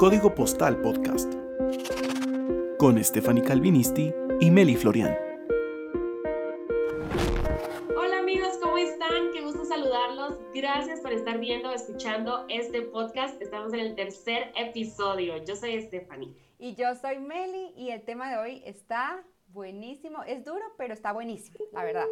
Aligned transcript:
Código 0.00 0.34
Postal 0.34 0.80
Podcast 0.80 1.30
con 2.78 3.04
Stephanie 3.04 3.42
Calvinisti 3.42 4.10
y 4.40 4.50
Meli 4.50 4.74
Florian. 4.74 5.14
Hola 7.94 8.20
amigos, 8.20 8.56
¿cómo 8.62 8.78
están? 8.78 9.30
Qué 9.34 9.42
gusto 9.42 9.66
saludarlos. 9.66 10.38
Gracias 10.54 11.00
por 11.00 11.12
estar 11.12 11.38
viendo 11.38 11.68
o 11.68 11.72
escuchando 11.72 12.46
este 12.48 12.80
podcast. 12.80 13.42
Estamos 13.42 13.74
en 13.74 13.80
el 13.80 13.94
tercer 13.94 14.50
episodio. 14.56 15.36
Yo 15.44 15.54
soy 15.54 15.82
Stephanie. 15.82 16.32
Y 16.58 16.74
yo 16.76 16.94
soy 16.94 17.18
Meli 17.18 17.74
y 17.76 17.90
el 17.90 18.00
tema 18.00 18.30
de 18.30 18.38
hoy 18.38 18.62
está 18.64 19.22
buenísimo. 19.48 20.22
Es 20.22 20.46
duro, 20.46 20.64
pero 20.78 20.94
está 20.94 21.12
buenísimo, 21.12 21.58
la 21.74 21.84
verdad. 21.84 22.06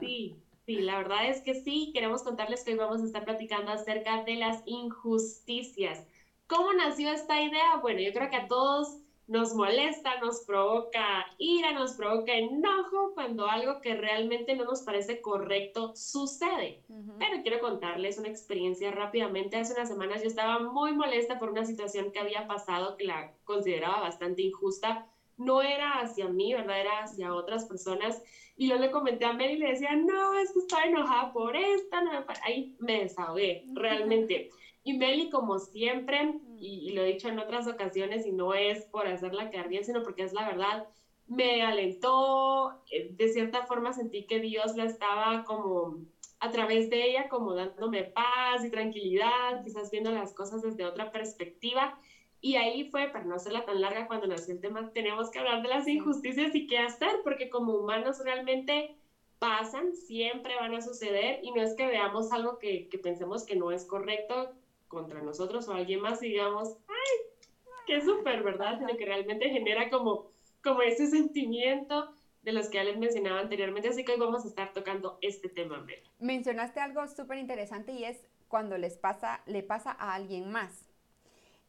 Sí, 0.00 0.42
Sí, 0.64 0.76
la 0.76 0.98
verdad 0.98 1.28
es 1.28 1.40
que 1.40 1.54
sí. 1.54 1.90
Queremos 1.92 2.22
contarles 2.22 2.62
que 2.62 2.72
hoy 2.72 2.78
vamos 2.78 3.02
a 3.02 3.04
estar 3.04 3.24
platicando 3.24 3.72
acerca 3.72 4.22
de 4.22 4.36
las 4.36 4.62
injusticias. 4.64 6.06
¿Cómo 6.52 6.74
nació 6.74 7.10
esta 7.10 7.40
idea? 7.40 7.76
Bueno, 7.80 8.00
yo 8.02 8.12
creo 8.12 8.28
que 8.28 8.36
a 8.36 8.46
todos 8.46 8.98
nos 9.26 9.54
molesta, 9.54 10.20
nos 10.20 10.42
provoca 10.42 11.24
ira, 11.38 11.72
nos 11.72 11.94
provoca 11.94 12.34
enojo 12.34 13.14
cuando 13.14 13.46
algo 13.46 13.80
que 13.80 13.94
realmente 13.94 14.54
no 14.54 14.66
nos 14.66 14.82
parece 14.82 15.22
correcto 15.22 15.92
sucede. 15.96 16.82
Pero 17.18 17.42
quiero 17.42 17.58
contarles 17.60 18.18
una 18.18 18.28
experiencia 18.28 18.90
rápidamente. 18.90 19.56
Hace 19.56 19.72
unas 19.72 19.88
semanas 19.88 20.20
yo 20.20 20.28
estaba 20.28 20.58
muy 20.58 20.92
molesta 20.92 21.38
por 21.38 21.48
una 21.48 21.64
situación 21.64 22.12
que 22.12 22.18
había 22.18 22.46
pasado 22.46 22.98
que 22.98 23.04
la 23.04 23.32
consideraba 23.44 24.00
bastante 24.00 24.42
injusta 24.42 25.06
no 25.38 25.62
era 25.62 26.00
hacia 26.00 26.28
mí, 26.28 26.52
¿verdad? 26.52 26.80
Era 26.80 26.98
hacia 27.04 27.34
otras 27.34 27.64
personas. 27.64 28.20
Y 28.56 28.68
yo 28.68 28.76
le 28.76 28.90
comenté 28.90 29.24
a 29.24 29.32
Mary 29.32 29.54
y 29.54 29.56
le 29.56 29.70
decía, 29.70 29.96
no, 29.96 30.38
es 30.38 30.52
que 30.52 30.58
estoy 30.58 30.88
enojada 30.88 31.32
por 31.32 31.56
esta, 31.56 32.02
no 32.02 32.10
ahí 32.44 32.74
me 32.78 33.04
desahogué, 33.04 33.64
realmente. 33.74 34.50
Y 34.84 34.94
Meli, 34.94 35.30
como 35.30 35.58
siempre, 35.58 36.34
y, 36.58 36.90
lo 36.92 37.02
he 37.02 37.12
dicho 37.12 37.28
en 37.28 37.38
otras 37.38 37.66
ocasiones, 37.68 38.26
y 38.26 38.32
no 38.32 38.54
es 38.54 38.84
por 38.86 39.06
hacerla 39.06 39.50
quedar 39.50 39.68
bien, 39.68 39.84
sino 39.84 40.02
porque 40.02 40.24
es 40.24 40.32
la 40.32 40.46
verdad, 40.46 40.88
me 41.26 41.62
alentó, 41.62 42.72
eh, 42.90 43.08
de 43.10 43.28
cierta 43.28 43.64
forma 43.66 43.92
sentí 43.92 44.26
que 44.26 44.40
Dios 44.40 44.74
la 44.76 44.84
estaba 44.84 45.44
como 45.44 45.98
a 46.40 46.50
través 46.50 46.90
de 46.90 47.10
ella, 47.10 47.28
como 47.28 47.54
dándome 47.54 48.04
paz 48.04 48.64
y 48.64 48.70
tranquilidad, 48.70 49.62
quizás 49.62 49.90
viendo 49.90 50.10
las 50.10 50.34
cosas 50.34 50.62
desde 50.62 50.84
otra 50.84 51.12
perspectiva. 51.12 51.96
Y 52.40 52.56
ahí 52.56 52.90
fue, 52.90 53.08
para 53.08 53.24
no 53.24 53.36
hacerla 53.36 53.64
tan 53.64 53.80
larga, 53.80 54.08
cuando 54.08 54.26
nació 54.26 54.54
el 54.54 54.60
tema, 54.60 54.90
tenemos 54.92 55.30
que 55.30 55.38
hablar 55.38 55.62
de 55.62 55.68
las 55.68 55.86
injusticias 55.86 56.52
y 56.56 56.66
qué 56.66 56.78
hacer, 56.78 57.20
porque 57.22 57.48
como 57.48 57.74
humanos 57.74 58.18
realmente 58.24 58.96
pasan, 59.38 59.94
siempre 59.94 60.56
van 60.56 60.74
a 60.74 60.82
suceder 60.82 61.38
y 61.42 61.52
no 61.52 61.62
es 61.62 61.74
que 61.76 61.86
veamos 61.86 62.32
algo 62.32 62.58
que, 62.58 62.88
que 62.88 62.98
pensemos 62.98 63.44
que 63.44 63.56
no 63.56 63.70
es 63.70 63.86
correcto 63.86 64.50
contra 64.92 65.22
nosotros 65.22 65.66
o 65.66 65.72
alguien 65.72 66.00
más 66.00 66.22
y 66.22 66.28
digamos, 66.28 66.76
ay, 66.86 67.56
qué 67.86 68.00
súper, 68.02 68.42
¿verdad? 68.42 68.78
Sino 68.78 68.96
que 68.96 69.06
realmente 69.06 69.48
genera 69.48 69.90
como, 69.90 70.30
como 70.62 70.82
ese 70.82 71.08
sentimiento 71.08 72.12
de 72.42 72.52
los 72.52 72.68
que 72.68 72.76
ya 72.76 72.84
les 72.84 72.98
mencionaba 72.98 73.40
anteriormente, 73.40 73.88
así 73.88 74.04
que 74.04 74.12
hoy 74.12 74.20
vamos 74.20 74.44
a 74.44 74.48
estar 74.48 74.72
tocando 74.72 75.18
este 75.22 75.48
tema. 75.48 75.84
Mencionaste 76.18 76.80
algo 76.80 77.06
súper 77.08 77.38
interesante 77.38 77.92
y 77.92 78.04
es 78.04 78.20
cuando 78.48 78.76
les 78.76 78.98
pasa, 78.98 79.42
le 79.46 79.62
pasa 79.62 79.92
a 79.92 80.14
alguien 80.14 80.50
más. 80.50 80.88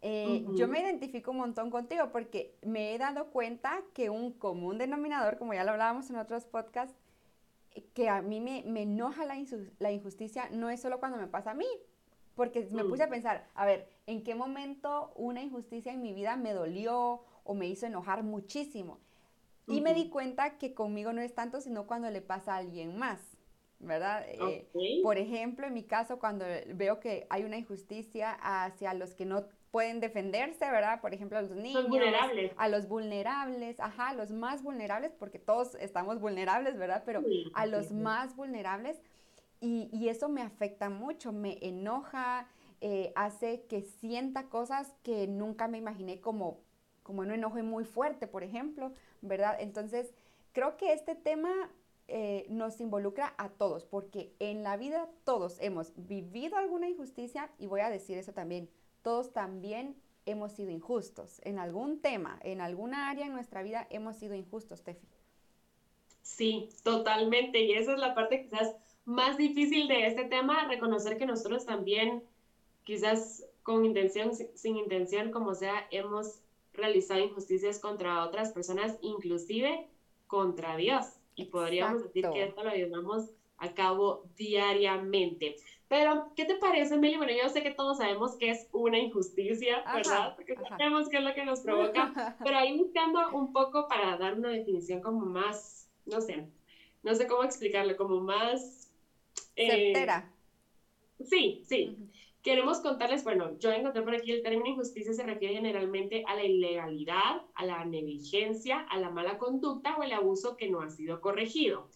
Eh, 0.02 0.46
yo 0.56 0.68
me 0.68 0.82
identifico 0.82 1.32
un 1.32 1.38
montón 1.38 1.72
contigo 1.72 2.10
porque 2.12 2.58
me 2.62 2.94
he 2.94 2.98
dado 2.98 3.28
cuenta 3.28 3.82
que 3.94 4.10
un 4.10 4.34
común 4.34 4.78
denominador, 4.78 5.38
como 5.38 5.54
ya 5.54 5.64
lo 5.64 5.72
hablábamos 5.72 6.10
en 6.10 6.18
otros 6.18 6.46
podcasts, 6.46 6.98
que 7.94 8.10
a 8.10 8.22
mí 8.22 8.42
me, 8.42 8.82
enoja 8.82 9.26
la, 9.26 9.92
injusticia 9.92 10.50
no 10.52 10.70
es 10.70 10.82
solo 10.82 11.00
cuando 11.00 11.18
me 11.18 11.28
pasa 11.28 11.52
a 11.52 11.54
mí, 11.54 11.68
porque 12.36 12.68
me 12.72 12.84
puse 12.84 13.04
a 13.04 13.08
mm. 13.08 13.12
pensar, 13.12 13.48
a 13.56 13.66
ver, 13.66 13.88
¿en 14.08 14.24
qué 14.24 14.36
momento 14.36 15.12
una 15.16 15.42
injusticia 15.42 15.92
en 15.92 16.02
mi 16.02 16.14
vida 16.14 16.36
me 16.36 16.54
dolió 16.54 17.24
o 17.44 17.54
me 17.54 17.68
hizo 17.68 17.86
enojar 17.86 18.24
muchísimo? 18.24 19.00
Y 19.68 19.82
me 19.82 19.94
di 19.94 20.10
cuenta 20.10 20.58
que 20.58 20.74
conmigo 20.74 21.14
no 21.14 21.22
es 21.22 21.34
tanto, 21.34 21.62
sino 21.62 21.88
cuando 21.88 22.10
le 22.10 22.22
pasa 22.22 22.56
a 22.56 22.58
alguien 22.58 22.98
más, 22.98 23.22
¿verdad? 23.80 24.26
Eh, 24.28 24.68
por 25.02 25.18
ejemplo, 25.18 25.68
en 25.68 25.74
mi 25.74 25.84
caso, 25.84 26.20
cuando 26.20 26.46
veo 26.74 27.00
que 27.00 27.28
hay 27.30 27.44
una 27.44 27.58
injusticia 27.58 28.38
hacia 28.42 28.94
los 28.94 29.16
que 29.16 29.26
no 29.26 29.46
pueden 29.72 30.00
defenderse, 30.00 30.70
¿verdad? 30.70 31.02
Por 31.02 31.14
ejemplo, 31.14 31.38
a 31.38 31.42
los 31.42 31.52
niños, 31.52 31.86
a 32.58 32.68
los 32.68 32.88
vulnerables, 32.88 33.80
ajá, 33.80 34.10
a 34.10 34.14
los 34.14 34.32
más 34.32 34.62
vulnerables, 34.62 35.14
porque 35.18 35.40
todos 35.40 35.76
estamos 35.76 36.20
vulnerables, 36.20 36.78
¿verdad? 36.78 37.04
Pero 37.06 37.24
a 37.54 37.66
los 37.66 37.92
más 37.92 38.36
vulnerables, 38.36 39.02
y, 39.64 40.10
eso 40.10 40.28
me 40.28 40.42
afecta 40.42 40.90
mucho, 40.90 41.32
me 41.32 41.58
enoja, 41.62 42.48
eh, 42.82 43.14
hace 43.16 43.64
que 43.70 43.82
sienta 43.82 44.50
cosas 44.50 44.94
que 45.04 45.26
nunca 45.26 45.70
me 45.70 45.78
imaginé 45.78 46.20
como, 46.20 46.60
como 47.02 47.22
un 47.22 47.32
enojo 47.32 47.64
muy 47.64 47.86
fuerte, 47.86 48.28
por 48.28 48.44
ejemplo, 48.44 48.92
¿verdad? 49.22 49.56
Entonces, 49.60 50.14
creo 50.52 50.76
que 50.76 50.92
este 50.92 51.16
tema 51.16 51.72
eh, 52.10 52.46
nos 52.50 52.82
involucra 52.82 53.34
a 53.38 53.48
todos, 53.50 53.86
porque 53.86 54.34
en 54.40 54.64
la 54.64 54.76
vida 54.76 55.10
todos 55.24 55.58
hemos 55.62 55.94
vivido 55.96 56.58
alguna 56.58 56.90
injusticia, 56.90 57.50
y 57.58 57.68
voy 57.68 57.80
a 57.80 57.90
decir 57.90 58.18
eso 58.18 58.34
también, 58.34 58.70
todos 59.02 59.32
también 59.32 59.96
hemos 60.26 60.52
sido 60.52 60.72
injustos. 60.72 61.40
En 61.46 61.58
algún 61.58 62.02
tema, 62.02 62.38
en 62.44 62.60
alguna 62.60 63.10
área 63.10 63.26
en 63.26 63.32
nuestra 63.32 63.64
vida 63.64 63.88
hemos 63.92 64.18
sido 64.18 64.36
injustos, 64.36 64.84
Tefi. 64.84 65.08
Sí, 66.22 66.70
totalmente. 66.84 67.62
Y 67.62 67.74
esa 67.74 67.94
es 67.94 68.00
la 68.00 68.14
parte 68.16 68.42
quizás 68.42 68.76
más 69.06 69.38
difícil 69.38 69.88
de 69.88 70.08
este 70.08 70.26
tema, 70.26 70.68
reconocer 70.68 71.18
que 71.18 71.26
nosotros 71.26 71.66
también, 71.66 72.24
quizás 72.84 73.46
con 73.64 73.86
intención, 73.86 74.32
sin 74.56 74.78
intención, 74.78 75.32
como 75.32 75.56
sea, 75.56 75.88
hemos 75.92 76.40
realizado 76.74 77.20
injusticias 77.20 77.80
contra 77.80 78.24
otras 78.24 78.52
personas, 78.52 78.98
inclusive 79.02 79.88
contra 80.28 80.76
Dios. 80.78 81.06
Y 81.36 81.46
podríamos 81.46 82.04
decir 82.04 82.26
que 82.32 82.44
esto 82.44 82.64
lo 82.64 82.72
llevamos 82.72 83.30
a 83.58 83.74
cabo 83.74 84.24
diariamente. 84.36 85.56
Pero, 85.88 86.32
¿qué 86.36 86.46
te 86.46 86.56
parece, 86.56 86.98
Meli? 86.98 87.18
Bueno, 87.18 87.34
yo 87.34 87.50
sé 87.50 87.62
que 87.62 87.72
todos 87.72 87.98
sabemos 87.98 88.36
que 88.38 88.50
es 88.50 88.68
una 88.72 88.98
injusticia, 88.98 89.84
¿verdad? 89.94 90.36
Porque 90.36 90.56
sabemos 90.56 91.08
qué 91.10 91.18
es 91.18 91.24
lo 91.24 91.34
que 91.34 91.46
nos 91.46 91.62
provoca, 91.62 92.36
pero 92.44 92.58
ahí 92.58 92.78
buscando 92.78 93.30
un 93.32 93.54
poco 93.54 93.88
para 93.88 94.18
dar 94.18 94.34
una 94.38 94.50
definición 94.50 95.02
como 95.02 95.26
más, 95.26 95.88
no 96.06 96.20
sé, 96.20 96.48
no 97.04 97.14
sé 97.16 97.28
cómo 97.28 97.44
explicarlo, 97.44 97.96
como 97.96 98.22
más... 98.22 98.83
Eh, 99.56 99.94
Certera. 99.94 100.28
Sí, 101.20 101.62
sí. 101.68 101.96
Queremos 102.42 102.82
contarles, 102.82 103.24
bueno, 103.24 103.58
yo 103.60 103.72
encontré 103.72 104.02
por 104.02 104.16
aquí 104.16 104.32
el 104.32 104.42
término 104.42 104.72
injusticia 104.72 105.14
se 105.14 105.24
refiere 105.24 105.54
generalmente 105.54 106.24
a 106.28 106.36
la 106.36 106.44
ilegalidad, 106.44 107.38
a 107.54 107.66
la 107.66 107.86
negligencia, 107.86 108.80
a 108.90 108.98
la 109.00 109.10
mala 109.10 109.38
conducta 109.38 109.96
o 109.96 110.04
el 110.04 110.12
abuso 110.12 110.58
que 110.58 110.70
no 110.70 110.82
ha 110.82 110.90
sido 110.90 111.22
corregido. 111.22 111.88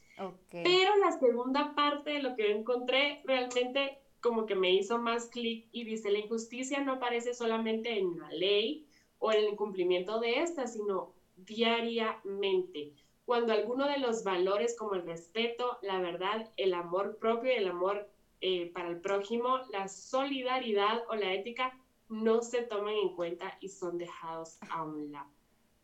Pero 0.50 0.96
la 0.96 1.12
segunda 1.12 1.74
parte 1.76 2.12
de 2.12 2.22
lo 2.22 2.34
que 2.34 2.44
yo 2.44 2.50
encontré 2.50 3.20
realmente 3.26 3.98
como 4.22 4.46
que 4.46 4.56
me 4.56 4.74
hizo 4.74 4.98
más 4.98 5.28
clic 5.30 5.66
y 5.72 5.84
dice, 5.84 6.10
la 6.10 6.20
injusticia 6.20 6.80
no 6.80 6.94
aparece 6.94 7.34
solamente 7.34 7.98
en 7.98 8.18
la 8.18 8.30
ley 8.30 8.82
o 9.20 9.32
en 9.32 9.40
el 9.40 9.50
incumplimiento 9.50 10.20
de 10.20 10.40
esta, 10.42 10.66
sino 10.68 11.12
diariamente. 11.36 12.92
Cuando 13.28 13.54
alguno 13.54 13.88
de 13.88 14.00
los 14.00 14.24
valores 14.24 14.76
como 14.76 14.96
el 14.96 15.06
respeto, 15.06 15.78
la 15.84 16.00
verdad, 16.00 16.50
el 16.58 16.74
amor 16.74 17.18
propio 17.18 17.52
y 17.52 17.58
el 17.58 17.68
amor 17.68 18.10
eh, 18.42 18.72
para 18.74 18.90
el 18.90 19.00
prójimo, 19.00 19.60
la 19.70 19.88
solidaridad 19.88 21.04
o 21.10 21.16
la 21.16 21.32
ética 21.34 21.78
no 22.10 22.42
se 22.42 22.64
toman 22.64 22.96
en 22.96 23.16
cuenta 23.16 23.56
y 23.62 23.70
son 23.70 24.00
dejados 24.00 24.58
a 24.72 24.84
un 24.84 25.12
lado. 25.12 25.30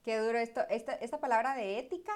Qué 0.03 0.17
duro 0.17 0.39
esto. 0.39 0.61
Esta, 0.69 0.95
esta 0.95 1.19
palabra 1.19 1.53
de 1.55 1.77
ética 1.77 2.13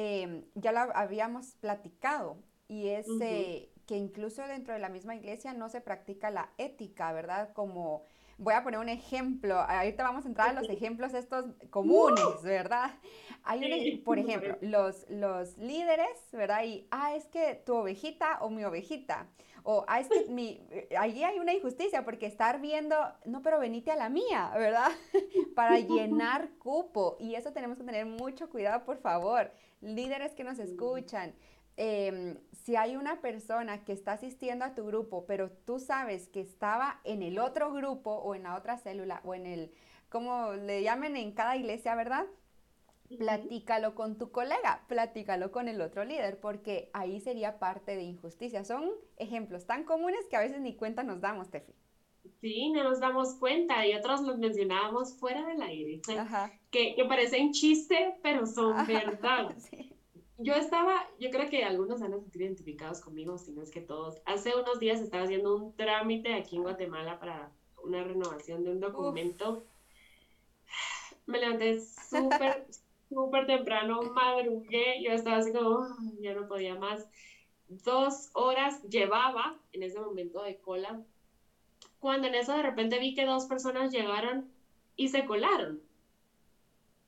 Em, 0.00 0.44
ya 0.54 0.70
lo 0.70 0.78
habíamos 0.94 1.56
platicado 1.60 2.36
y 2.68 2.88
es 2.88 3.08
eh, 3.20 3.68
que 3.86 3.96
incluso 3.96 4.46
dentro 4.46 4.74
de 4.74 4.80
la 4.80 4.88
misma 4.88 5.16
iglesia 5.16 5.54
no 5.54 5.68
se 5.68 5.80
practica 5.80 6.30
la 6.30 6.50
ética, 6.58 7.12
¿verdad? 7.12 7.52
Como, 7.52 8.04
voy 8.38 8.54
a 8.54 8.62
poner 8.62 8.80
un 8.80 8.88
ejemplo, 8.88 9.58
ahorita 9.58 10.02
vamos 10.02 10.24
a 10.24 10.28
entrar 10.28 10.50
a 10.50 10.52
los 10.52 10.68
ejemplos 10.70 11.12
estos 11.14 11.44
comunes, 11.70 12.42
¿verdad? 12.42 12.90
Hay 13.44 13.98
por 14.04 14.18
ejemplo, 14.18 14.56
los, 14.62 15.08
los 15.10 15.58
líderes, 15.58 16.08
¿verdad? 16.32 16.64
Y, 16.64 16.86
ah, 16.90 17.14
es 17.14 17.26
que 17.26 17.62
tu 17.66 17.74
ovejita 17.74 18.38
o 18.40 18.50
mi 18.50 18.64
ovejita. 18.64 19.26
O, 19.64 19.84
ah, 19.88 20.00
es 20.00 20.08
que 20.08 20.26
mi, 20.30 20.66
allí 20.98 21.24
hay 21.24 21.38
una 21.38 21.52
injusticia 21.52 22.04
porque 22.04 22.26
estar 22.26 22.60
viendo, 22.60 22.96
no, 23.26 23.42
pero 23.42 23.58
venite 23.58 23.90
a 23.90 23.96
la 23.96 24.08
mía, 24.08 24.50
¿verdad? 24.54 24.90
Para 25.54 25.78
llenar 25.78 26.50
cupo. 26.58 27.16
Y 27.18 27.34
eso 27.34 27.52
tenemos 27.52 27.76
que 27.76 27.84
tener 27.84 28.06
mucho 28.06 28.48
cuidado, 28.48 28.84
por 28.84 28.98
favor 28.98 29.50
líderes 29.80 30.34
que 30.34 30.44
nos 30.44 30.58
escuchan, 30.58 31.34
em, 31.78 32.36
si 32.52 32.76
hay 32.76 32.96
una 32.96 33.20
persona 33.20 33.84
que 33.84 33.92
está 33.92 34.12
asistiendo 34.12 34.64
a 34.64 34.74
tu 34.74 34.84
grupo, 34.84 35.24
pero 35.26 35.50
tú 35.50 35.78
sabes 35.78 36.28
que 36.28 36.40
estaba 36.40 37.00
en 37.04 37.22
el 37.22 37.38
otro 37.38 37.72
grupo 37.72 38.10
o 38.10 38.34
en 38.34 38.42
la 38.42 38.56
otra 38.56 38.76
célula 38.76 39.22
o 39.24 39.34
en 39.34 39.46
el, 39.46 39.72
como 40.10 40.52
le 40.52 40.82
llamen 40.82 41.16
en 41.16 41.32
cada 41.32 41.56
iglesia, 41.56 41.94
¿verdad? 41.94 42.26
Platícalo 43.16 43.94
con 43.94 44.18
tu 44.18 44.30
colega, 44.32 44.84
platícalo 44.88 45.50
con 45.50 45.68
el 45.68 45.80
otro 45.80 46.04
líder, 46.04 46.40
porque 46.40 46.90
ahí 46.92 47.20
sería 47.20 47.58
parte 47.58 47.96
de 47.96 48.02
injusticia. 48.02 48.64
Son 48.64 48.90
ejemplos 49.16 49.66
tan 49.66 49.84
comunes 49.84 50.26
que 50.28 50.36
a 50.36 50.40
veces 50.40 50.60
ni 50.60 50.76
cuenta 50.76 51.04
nos 51.04 51.20
damos, 51.20 51.50
Tefi. 51.50 51.72
Sí, 52.40 52.70
no 52.70 52.84
nos 52.84 53.00
damos 53.00 53.36
cuenta 53.36 53.86
y 53.86 53.94
otros 53.94 54.20
los 54.22 54.38
mencionábamos 54.38 55.18
fuera 55.18 55.46
del 55.46 55.62
aire, 55.62 56.00
Que, 56.70 56.94
que 56.94 57.04
parecen 57.06 57.52
chiste, 57.52 58.16
pero 58.22 58.46
son 58.46 58.86
verdad. 58.86 59.54
Yo 60.40 60.54
estaba, 60.54 61.04
yo 61.18 61.30
creo 61.30 61.50
que 61.50 61.64
algunos 61.64 62.00
han 62.00 62.12
sentido 62.12 62.44
identificados 62.44 63.00
conmigo, 63.00 63.36
si 63.38 63.50
no 63.50 63.60
es 63.60 63.72
que 63.72 63.80
todos. 63.80 64.22
Hace 64.24 64.54
unos 64.54 64.78
días 64.78 65.00
estaba 65.00 65.24
haciendo 65.24 65.56
un 65.56 65.74
trámite 65.74 66.32
aquí 66.34 66.56
en 66.56 66.62
Guatemala 66.62 67.18
para 67.18 67.50
una 67.82 68.04
renovación 68.04 68.62
de 68.62 68.70
un 68.70 68.78
documento. 68.78 69.64
Me 71.26 71.40
levanté 71.40 71.80
súper, 71.80 72.66
súper 73.08 73.46
temprano, 73.46 74.00
madrugué, 74.02 75.02
yo 75.02 75.10
estaba 75.10 75.38
así 75.38 75.52
como, 75.52 75.88
ya 76.20 76.34
no 76.34 76.46
podía 76.46 76.76
más. 76.76 77.08
Dos 77.66 78.30
horas 78.32 78.80
llevaba 78.82 79.58
en 79.72 79.82
ese 79.82 79.98
momento 79.98 80.40
de 80.42 80.56
cola, 80.56 81.02
cuando 81.98 82.28
en 82.28 82.36
eso 82.36 82.52
de 82.52 82.62
repente 82.62 83.00
vi 83.00 83.12
que 83.12 83.26
dos 83.26 83.46
personas 83.46 83.90
llegaron 83.90 84.48
y 84.94 85.08
se 85.08 85.26
colaron. 85.26 85.82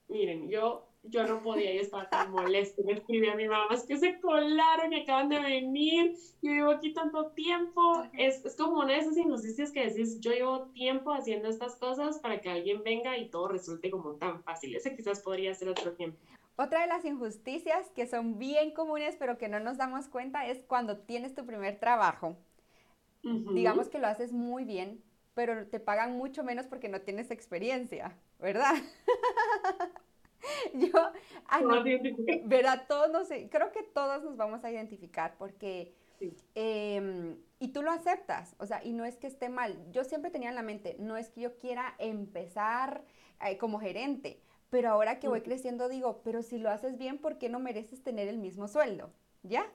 Miren, 0.09 0.51
yo 0.51 0.90
yo 1.03 1.27
no 1.27 1.43
podía, 1.43 1.75
yo 1.75 1.81
estaba 1.81 2.09
tan 2.09 2.31
molesta. 2.31 2.83
Me 2.85 2.93
escribí 2.93 3.29
a 3.29 3.35
mi 3.35 3.49
mamá, 3.49 3.75
es 3.75 3.85
que 3.85 3.99
se 3.99 4.21
colaron 4.21 4.93
y 4.93 5.03
acaban 5.03 5.29
de 5.29 5.41
venir. 5.41 6.17
Yo 6.43 6.53
llevo 6.53 6.71
aquí 6.71 6.93
tanto 6.93 7.31
tiempo. 7.33 8.05
Es, 8.13 8.45
es 8.45 8.57
como 8.57 8.81
una 8.81 8.93
de 8.93 8.99
esas 9.01 9.17
injusticias 9.17 9.73
que 9.73 9.87
decís, 9.87 10.21
yo 10.21 10.33
llevo 10.33 10.69
tiempo 10.69 11.13
haciendo 11.13 11.49
estas 11.49 11.77
cosas 11.77 12.19
para 12.19 12.41
que 12.41 12.51
alguien 12.51 12.83
venga 12.83 13.17
y 13.17 13.31
todo 13.31 13.49
resulte 13.49 13.91
como 13.91 14.15
tan 14.15 14.43
fácil. 14.43 14.75
Ese 14.77 14.95
quizás 14.95 15.21
podría 15.21 15.55
ser 15.55 15.69
otro 15.69 15.93
tiempo. 15.93 16.19
Otra 16.57 16.83
de 16.83 16.89
las 16.89 17.05
injusticias 17.05 17.91
que 17.91 18.07
son 18.07 18.39
bien 18.39 18.73
comunes 18.73 19.17
pero 19.19 19.39
que 19.39 19.49
no 19.49 19.61
nos 19.61 19.79
damos 19.79 20.09
cuenta 20.09 20.47
es 20.47 20.59
cuando 20.67 20.99
tienes 20.99 21.35
tu 21.35 21.47
primer 21.47 21.79
trabajo. 21.79 22.37
Digamos 23.23 23.89
que 23.89 23.99
lo 23.99 24.07
haces 24.07 24.33
muy 24.33 24.65
bien, 24.65 25.03
pero 25.35 25.67
te 25.67 25.79
pagan 25.79 26.17
mucho 26.17 26.43
menos 26.43 26.67
porque 26.67 26.89
no 26.89 27.03
tienes 27.03 27.31
experiencia, 27.31 28.17
¿verdad? 28.39 28.75
Yo, 30.75 30.93
ah, 31.47 31.61
no, 31.61 31.83
verá, 32.45 32.87
todos 32.87 33.11
no 33.11 33.25
sé, 33.25 33.49
creo 33.51 33.73
que 33.73 33.83
todos 33.83 34.23
nos 34.23 34.37
vamos 34.37 34.65
a 34.65 34.71
identificar 34.71 35.37
porque, 35.39 35.95
em, 36.55 37.37
y 37.59 37.69
tú 37.69 37.83
lo 37.83 37.91
aceptas, 37.91 38.55
o 38.59 38.67
sea, 38.67 38.85
y 38.85 38.93
no 38.93 39.05
es 39.05 39.17
que 39.17 39.27
esté 39.27 39.49
mal. 39.49 39.77
Yo 39.93 40.05
siempre 40.05 40.31
tenía 40.31 40.49
en 40.51 40.55
la 40.55 40.63
mente, 40.63 40.97
no 40.99 41.17
es 41.17 41.31
que 41.31 41.43
yo 41.43 41.57
quiera 41.59 41.95
empezar 41.99 43.05
eh, 43.45 43.59
como 43.59 43.81
gerente, 43.81 44.43
pero 44.71 44.91
ahora 44.91 45.19
que 45.19 45.29
voy 45.29 45.43
creciendo 45.43 45.89
digo, 45.89 46.23
pero 46.25 46.43
si 46.43 46.59
lo 46.59 46.71
haces 46.71 46.97
bien, 46.99 47.19
¿por 47.19 47.39
qué 47.39 47.49
no 47.49 47.61
mereces 47.61 48.03
tener 48.03 48.29
el 48.29 48.39
mismo 48.39 48.69
sueldo? 48.69 49.13
¿Ya? 49.43 49.67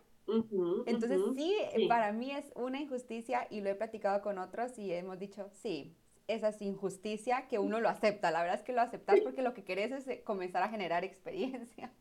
Entonces 0.86 1.22
sí, 1.36 1.56
para 1.88 2.12
mí 2.14 2.32
es 2.32 2.52
una 2.56 2.80
injusticia 2.80 3.48
y 3.50 3.62
lo 3.62 3.70
he 3.70 3.76
platicado 3.76 4.22
con 4.22 4.38
otros 4.38 4.78
y 4.78 4.94
hemos 4.94 5.20
dicho, 5.20 5.50
sí, 5.52 5.96
esa 6.28 6.50
es 6.50 6.62
injusticia 6.62 7.48
que 7.48 7.60
uno 7.60 7.80
lo 7.80 7.90
acepta. 7.90 8.32
La 8.32 8.42
verdad 8.42 8.60
es 8.60 8.64
que 8.64 8.74
lo 8.74 8.82
aceptas 8.82 9.20
porque 9.22 9.42
lo 9.42 9.54
que 9.54 9.64
querés 9.64 9.92
es 9.92 10.08
eh, 10.08 10.22
comenzar 10.24 10.64
a 10.64 10.70
generar 10.70 11.04
experiencia. 11.04 11.92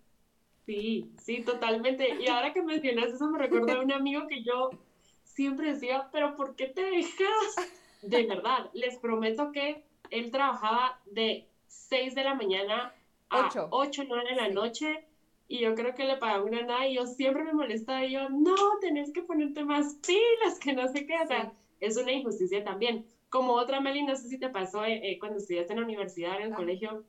Sí, 0.67 1.12
sí, 1.23 1.43
totalmente. 1.43 2.09
Y 2.21 2.29
ahora 2.29 2.53
que 2.53 2.62
mencionas 2.62 3.09
eso 3.09 3.29
me 3.29 3.38
recuerda 3.38 3.75
a 3.75 3.81
un 3.81 3.93
amigo 3.93 4.26
que 4.26 4.43
yo 4.43 4.71
siempre 5.25 5.75
decía, 5.75 6.09
pero 6.11 6.37
¿por 6.37 6.56
qué 6.56 6.69
te 6.69 6.82
dejas? 6.82 7.56
De 8.03 8.26
verdad, 8.26 8.71
les 8.73 8.97
prometo 8.99 9.53
que 9.53 9.85
él 10.11 10.31
trabajaba 10.31 11.00
de 11.06 11.49
6 11.67 12.15
de 12.15 12.25
la 12.25 12.35
mañana 12.35 12.94
a 13.29 13.47
8, 13.49 13.69
8 13.70 14.03
9 14.06 14.31
de 14.31 14.37
la 14.37 14.49
noche 14.49 15.05
y 15.49 15.61
yo 15.61 15.75
creo 15.75 15.94
que 15.94 16.05
le 16.05 16.17
pagaba 16.17 16.44
una 16.44 16.62
nada 16.62 16.87
y 16.87 16.94
yo 16.94 17.06
siempre 17.06 17.44
me 17.44 17.53
molestaba 17.53 18.05
y 18.05 18.12
yo, 18.12 18.29
no, 18.31 18.55
tenés 18.81 19.12
que 19.12 19.23
ponerte 19.23 19.65
más 19.65 19.94
pilas, 20.06 20.59
que 20.59 20.73
no 20.73 20.88
sé 20.88 21.06
qué, 21.06 21.15
o 21.23 21.27
sea, 21.27 21.53
es 21.81 21.97
una 21.97 22.12
injusticia 22.12 22.65
también 22.65 23.06
como 23.34 23.54
otra, 23.54 23.81
Meli, 23.81 24.04
no 24.04 24.14
sé 24.14 24.28
si 24.28 24.38
te 24.38 24.48
pasó 24.48 24.84
eh, 24.84 25.00
eh, 25.02 25.19
cuando 25.19 25.38
estudiaste 25.38 25.72
en 25.72 25.81
la 25.81 25.84
universidad, 25.84 26.36
en 26.36 26.50
el 26.50 26.54
colegio, 26.54 27.02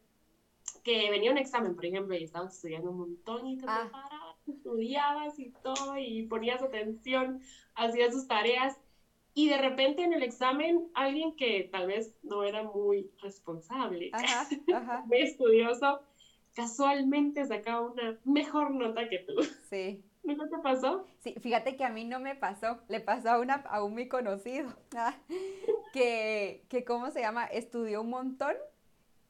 que 0.84 1.12
venía 1.12 1.30
un 1.30 1.38
examen, 1.38 1.76
por 1.76 1.86
ejemplo, 1.86 2.16
y 2.16 2.24
estabas 2.24 2.56
estudiando 2.56 2.90
un 2.90 2.98
montón 2.98 3.46
y 3.46 3.58
te 3.60 3.66
ah. 3.68 3.82
preparabas, 3.84 4.36
estudiabas 4.48 5.38
y 5.38 5.54
todo, 5.62 5.96
y 6.00 6.24
ponías 6.24 6.64
atención, 6.64 7.42
hacías 7.76 8.12
sus 8.12 8.28
tareas, 8.28 8.76
y 9.36 9.50
de 9.50 9.58
repente 9.60 10.02
en 10.02 10.14
el 10.14 10.24
examen 10.24 10.88
alguien 10.96 11.36
que 11.36 11.70
tal 11.72 11.86
vez 11.86 12.16
no 12.24 12.44
era 12.44 12.64
muy 12.64 13.12
responsable, 13.22 14.10
muy 15.06 15.22
estudioso, 15.22 16.00
casualmente 16.56 17.46
sacaba 17.46 17.82
una 17.82 18.18
mejor 18.24 18.72
nota 18.72 19.08
que 19.10 19.20
tú. 19.20 19.44
Sí. 19.70 20.04
¿Nunca 20.26 20.48
te 20.48 20.58
pasó? 20.60 21.06
Sí, 21.20 21.36
fíjate 21.40 21.76
que 21.76 21.84
a 21.84 21.90
mí 21.90 22.04
no 22.04 22.20
me 22.20 22.36
pasó, 22.36 22.80
le 22.88 23.00
pasó 23.00 23.30
a, 23.30 23.40
una, 23.40 23.56
a 23.56 23.84
un 23.84 23.94
muy 23.94 24.08
conocido, 24.08 24.70
ah, 24.98 25.16
que, 25.94 26.66
que, 26.70 26.84
¿cómo 26.84 27.12
se 27.12 27.22
llama? 27.22 27.46
Estudió 27.46 28.02
un 28.02 28.10
montón 28.10 28.56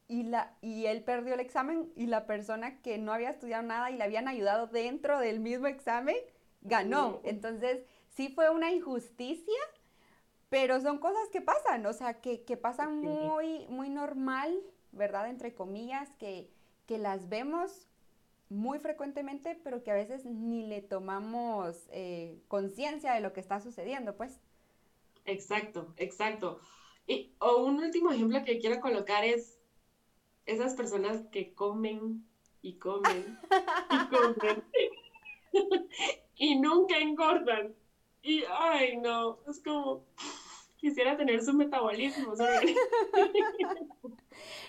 y, 0.07 0.24
la, 0.24 0.56
y 0.62 0.86
él 0.86 1.03
perdió 1.03 1.33
el 1.33 1.39
examen 1.39 1.92
y 1.95 2.07
la 2.07 2.25
persona 2.25 2.81
que 2.81 2.97
no 2.97 3.12
había 3.12 3.30
estudiado 3.30 3.63
nada 3.63 3.92
y 3.92 3.97
le 3.97 4.03
habían 4.03 4.27
ayudado 4.27 4.68
dentro 4.68 5.19
del 5.19 5.39
mismo 5.39 5.68
examen, 5.68 6.15
ganó. 6.62 7.21
Entonces, 7.24 7.83
sí 8.09 8.30
fue 8.30 8.50
una 8.50 8.71
injusticia, 8.71 9.59
pero 10.50 10.80
son 10.80 11.00
cosas 11.00 11.27
que 11.31 11.42
pasan, 11.42 11.86
o 11.86 11.94
sea, 11.94 12.21
que, 12.21 12.44
que 12.44 12.56
pasan 12.56 13.00
muy, 13.01 13.68
muy 13.68 13.89
normal, 13.89 14.57
¿verdad? 14.92 15.30
Entre 15.30 15.53
comillas, 15.53 16.09
que, 16.19 16.50
que 16.86 16.97
las 16.97 17.27
vemos 17.27 17.88
muy 18.50 18.80
frecuentemente, 18.80 19.59
pero 19.63 19.83
que 19.83 19.92
a 19.92 19.95
veces 19.95 20.25
ni 20.25 20.65
le 20.65 20.81
tomamos 20.81 21.88
eh, 21.92 22.39
conciencia 22.47 23.13
de 23.13 23.21
lo 23.21 23.33
que 23.33 23.39
está 23.39 23.59
sucediendo, 23.59 24.15
pues. 24.15 24.39
Exacto, 25.25 25.94
exacto. 25.97 26.59
Y, 27.07 27.33
o 27.39 27.63
un 27.63 27.83
último 27.83 28.12
ejemplo 28.12 28.44
que 28.44 28.59
quiero 28.59 28.80
colocar 28.81 29.24
es 29.25 29.59
esas 30.45 30.75
personas 30.75 31.25
que 31.31 31.53
comen 31.53 32.25
y 32.62 32.77
comen 32.77 33.39
y 33.89 33.97
comen 34.09 34.63
y 36.36 36.59
nunca 36.59 36.97
engordan. 37.00 37.74
Y, 38.21 38.44
ay, 38.50 38.97
no, 38.97 39.39
es 39.47 39.62
como, 39.63 40.03
quisiera 40.77 41.15
tener 41.15 41.44
su 41.44 41.53
metabolismo. 41.53 42.33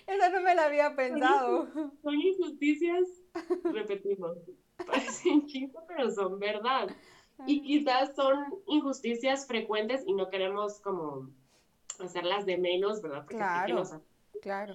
Eso 0.06 0.31
no 0.32 0.40
me 0.43 0.55
lo 0.55 0.61
había 0.62 0.94
pensado. 0.94 1.69
Son 2.02 2.14
injusticias 2.14 3.02
repetimos, 3.65 4.37
parecen 4.87 5.47
chistes, 5.47 5.83
pero 5.88 6.11
son 6.11 6.38
verdad. 6.38 6.88
Y 7.47 7.62
quizás 7.62 8.15
son 8.17 8.47
injusticias 8.67 9.47
frecuentes 9.47 10.03
y 10.06 10.15
no 10.15 10.31
queremos 10.31 10.81
como 10.81 11.31
hacerlas 12.00 12.47
de 12.47 12.57
menos, 12.57 13.02
¿verdad? 13.02 13.26
claro, 13.26 13.83
claro. 14.40 14.75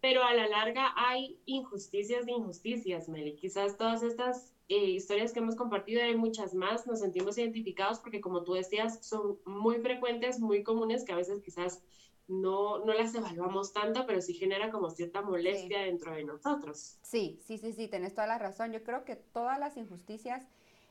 Pero 0.00 0.24
a 0.24 0.34
la 0.34 0.48
larga 0.48 0.92
hay 0.96 1.38
injusticias 1.46 2.26
de 2.26 2.32
injusticias, 2.32 3.08
Meli. 3.08 3.36
Quizás 3.36 3.76
todas 3.76 4.02
estas 4.02 4.52
eh, 4.68 4.90
historias 4.90 5.32
que 5.32 5.38
hemos 5.38 5.54
compartido 5.54 6.02
hay 6.02 6.16
muchas 6.16 6.54
más, 6.54 6.86
nos 6.88 7.00
sentimos 7.00 7.38
identificados 7.38 8.00
porque 8.00 8.20
como 8.20 8.42
tú 8.42 8.54
decías, 8.54 9.06
son 9.06 9.38
muy 9.44 9.78
frecuentes, 9.78 10.40
muy 10.40 10.64
comunes, 10.64 11.04
que 11.04 11.12
a 11.12 11.16
veces 11.16 11.40
quizás 11.40 11.82
no, 12.28 12.84
no 12.84 12.92
las 12.94 13.14
evaluamos 13.14 13.72
tanto, 13.72 14.06
pero 14.06 14.20
sí 14.20 14.34
genera 14.34 14.70
como 14.70 14.90
cierta 14.90 15.22
molestia 15.22 15.82
dentro 15.82 16.14
de 16.14 16.24
nosotros. 16.24 16.98
Sí, 17.02 17.40
sí, 17.44 17.58
sí, 17.58 17.72
sí, 17.72 17.88
tenés 17.88 18.14
toda 18.14 18.26
la 18.26 18.38
razón. 18.38 18.72
Yo 18.72 18.82
creo 18.82 19.04
que 19.04 19.16
todas 19.16 19.58
las 19.58 19.76
injusticias 19.76 20.46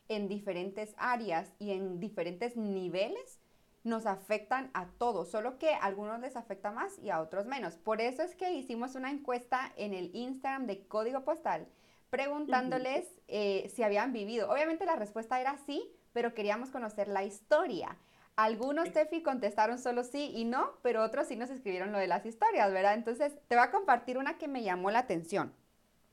en 0.07 0.27
diferentes 0.27 0.93
áreas 0.97 1.53
y 1.59 1.71
en 1.71 1.99
diferentes 1.99 2.57
niveles 2.57 3.39
nos 3.83 4.05
afectan 4.05 4.69
a 4.73 4.87
todos, 4.91 5.31
solo 5.31 5.57
que 5.57 5.73
a 5.73 5.79
algunos 5.79 6.19
les 6.19 6.35
afecta 6.35 6.71
más 6.71 6.99
y 6.99 7.09
a 7.09 7.21
otros 7.21 7.47
menos. 7.47 7.77
Por 7.77 7.99
eso 7.99 8.21
es 8.21 8.35
que 8.35 8.53
hicimos 8.53 8.95
una 8.95 9.09
encuesta 9.09 9.73
en 9.75 9.93
el 9.93 10.15
Instagram 10.15 10.67
de 10.67 10.85
Código 10.87 11.23
Postal 11.23 11.67
preguntándoles 12.11 13.07
eh, 13.29 13.71
si 13.73 13.83
habían 13.83 14.13
vivido. 14.13 14.51
Obviamente 14.51 14.85
la 14.85 14.97
respuesta 14.97 15.39
era 15.39 15.57
sí, 15.65 15.89
pero 16.13 16.33
queríamos 16.33 16.69
conocer 16.69 17.07
la 17.07 17.23
historia. 17.23 17.97
Algunos, 18.43 18.91
Tefi, 18.91 19.21
contestaron 19.21 19.77
solo 19.77 20.03
sí 20.03 20.31
y 20.33 20.45
no, 20.45 20.71
pero 20.81 21.03
otros 21.03 21.27
sí 21.27 21.35
nos 21.35 21.51
escribieron 21.51 21.91
lo 21.91 21.99
de 21.99 22.07
las 22.07 22.25
historias, 22.25 22.71
¿verdad? 22.73 22.95
Entonces, 22.95 23.33
te 23.47 23.55
voy 23.55 23.63
a 23.63 23.69
compartir 23.69 24.17
una 24.17 24.39
que 24.39 24.47
me 24.47 24.63
llamó 24.63 24.89
la 24.89 24.97
atención. 24.97 25.53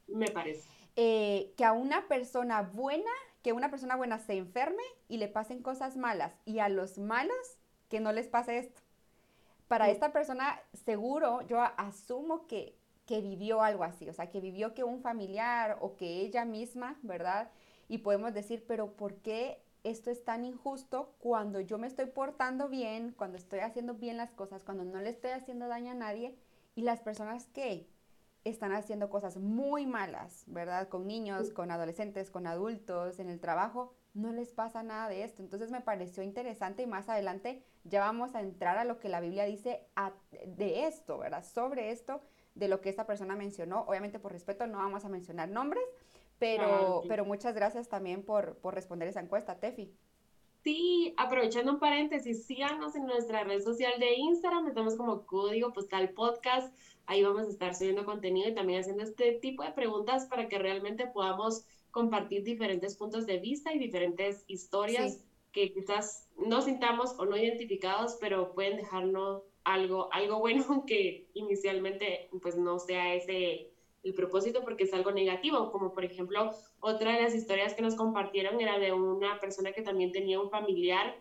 Me 0.09 0.31
parece. 0.31 0.69
Eh, 0.97 1.55
que 1.57 1.65
a 1.65 1.73
una 1.73 2.07
persona 2.07 2.61
buena, 2.61 3.11
que 3.43 3.55
una 3.55 3.71
persona 3.71 3.97
buena 3.97 4.19
se 4.19 4.35
enferme 4.35 4.83
y 5.09 5.17
le 5.17 5.29
pasen 5.29 5.63
cosas 5.63 5.97
malas, 5.97 6.35
y 6.45 6.59
a 6.59 6.69
los 6.69 6.99
malos 6.99 7.57
que 7.89 7.99
no 7.99 8.13
les 8.13 8.29
pase 8.29 8.59
esto. 8.59 8.83
Para 9.67 9.89
esta 9.89 10.13
persona, 10.13 10.61
seguro, 10.85 11.41
yo 11.47 11.63
asumo 11.79 12.47
que, 12.47 12.77
que 13.07 13.23
vivió 13.23 13.63
algo 13.63 13.85
así, 13.85 14.07
o 14.07 14.13
sea, 14.13 14.29
que 14.29 14.41
vivió 14.41 14.75
que 14.75 14.85
un 14.85 15.01
familiar 15.01 15.79
o 15.81 15.97
que 15.97 16.21
ella 16.21 16.45
misma, 16.45 16.99
¿verdad? 17.01 17.51
Y 17.89 17.99
podemos 17.99 18.35
decir, 18.35 18.67
pero 18.69 18.93
¿por 18.93 19.15
qué 19.17 19.63
esto 19.85 20.11
es 20.11 20.25
tan 20.25 20.45
injusto 20.45 21.15
cuando 21.19 21.61
yo 21.61 21.79
me 21.79 21.87
estoy 21.87 22.07
portando 22.07 22.69
bien, 22.69 23.13
cuando 23.17 23.37
estoy 23.37 23.61
haciendo 23.61 23.95
bien 23.95 24.17
las 24.17 24.33
cosas, 24.33 24.65
cuando 24.65 24.85
no 24.85 25.01
le 25.01 25.11
estoy 25.11 25.31
haciendo 25.31 25.69
daño 25.69 25.93
a 25.93 25.95
nadie 25.95 26.37
y 26.75 26.83
las 26.83 27.01
personas 27.01 27.47
que 27.47 27.89
están 28.45 28.73
haciendo 28.73 29.11
cosas 29.11 29.37
muy 29.37 29.87
malas, 29.87 30.45
¿verdad? 30.47 30.89
Con 30.89 31.07
niños, 31.07 31.51
con 31.51 31.71
adolescentes, 31.71 32.31
con 32.31 32.47
adultos, 32.47 33.19
en 33.19 33.29
el 33.29 33.41
trabajo, 33.41 33.95
no 34.15 34.33
les 34.33 34.53
pasa 34.53 34.83
nada 34.83 35.09
de 35.09 35.25
esto. 35.25 35.43
Entonces 35.43 35.71
me 35.71 35.81
pareció 35.81 36.23
interesante 36.23 36.83
y 36.83 36.87
más 36.87 37.09
adelante 37.09 37.63
ya 37.85 38.01
vamos 38.01 38.35
a 38.35 38.41
entrar 38.41 38.79
a 38.79 38.85
lo 38.85 38.99
que 38.99 39.09
la 39.09 39.21
Biblia 39.21 39.45
dice 39.45 39.87
de 40.47 40.87
esto, 40.87 41.19
¿verdad? 41.19 41.45
Sobre 41.45 41.91
esto, 41.91 42.21
de 42.55 42.69
lo 42.69 42.81
que 42.81 42.89
esta 42.89 43.07
persona 43.07 43.37
mencionó. 43.37 43.83
Obviamente 43.83 44.19
por 44.19 44.33
respeto 44.33 44.67
no 44.67 44.79
vamos 44.79 45.05
a 45.05 45.09
mencionar 45.09 45.49
nombres, 45.49 45.85
pero, 46.39 47.03
pero 47.09 47.25
muchas 47.25 47.55
gracias 47.55 47.89
también 47.89 48.23
por, 48.23 48.57
por 48.57 48.75
responder 48.75 49.09
esa 49.09 49.21
encuesta, 49.21 49.59
Tefi. 49.59 49.93
Sí, 50.65 51.15
aprovechando 51.17 51.73
un 51.73 51.79
paréntesis, 51.79 52.45
síganos 52.45 52.95
en 52.95 53.07
nuestra 53.07 53.45
red 53.45 53.63
social 53.63 53.93
de 53.99 54.15
Instagram, 54.15 54.67
estamos 54.67 54.97
como 54.97 55.25
Código 55.25 55.73
Postal 55.73 56.11
Podcast, 56.11 56.75
ahí 57.07 57.23
vamos 57.23 57.47
a 57.47 57.51
estar 57.51 57.75
subiendo 57.75 58.05
contenido 58.05 58.49
y 58.49 58.55
también 58.55 58.81
haciendo 58.81 59.05
este 59.05 59.33
tipo 59.41 59.63
de 59.63 59.73
preguntas 59.73 60.27
para 60.27 60.49
que 60.49 60.59
realmente 60.59 61.07
podamos 61.07 61.65
compartir 61.91 62.43
diferentes 62.43 62.97
puntos 62.97 63.25
de 63.25 63.39
vista 63.39 63.73
y 63.73 63.79
diferentes 63.79 64.45
historias 64.47 65.25
que 65.53 65.73
quizás 65.73 66.29
no 66.37 66.61
sintamos 66.61 67.19
o 67.19 67.25
no 67.25 67.37
identificados, 67.37 68.19
pero 68.21 68.53
pueden 68.53 68.77
dejarnos 68.77 69.43
algo, 69.65 70.13
algo 70.13 70.39
bueno 70.41 70.85
que 70.87 71.29
inicialmente 71.35 72.29
pues 72.43 72.57
no 72.57 72.79
sea 72.79 73.15
ese 73.15 73.71
el 74.03 74.15
propósito 74.15 74.63
porque 74.63 74.85
es 74.85 74.93
algo 74.95 75.11
negativo, 75.11 75.71
como 75.73 75.93
por 75.93 76.05
ejemplo 76.05 76.53
otra 76.81 77.15
de 77.15 77.23
las 77.23 77.35
historias 77.35 77.75
que 77.75 77.83
nos 77.83 77.95
compartieron 77.95 78.61
era 78.61 78.79
de 78.79 78.93
una 78.93 79.39
persona 79.41 79.73
que 79.73 79.83
también 79.83 80.13
tenía 80.13 80.41
un 80.41 80.51
familiar 80.51 81.17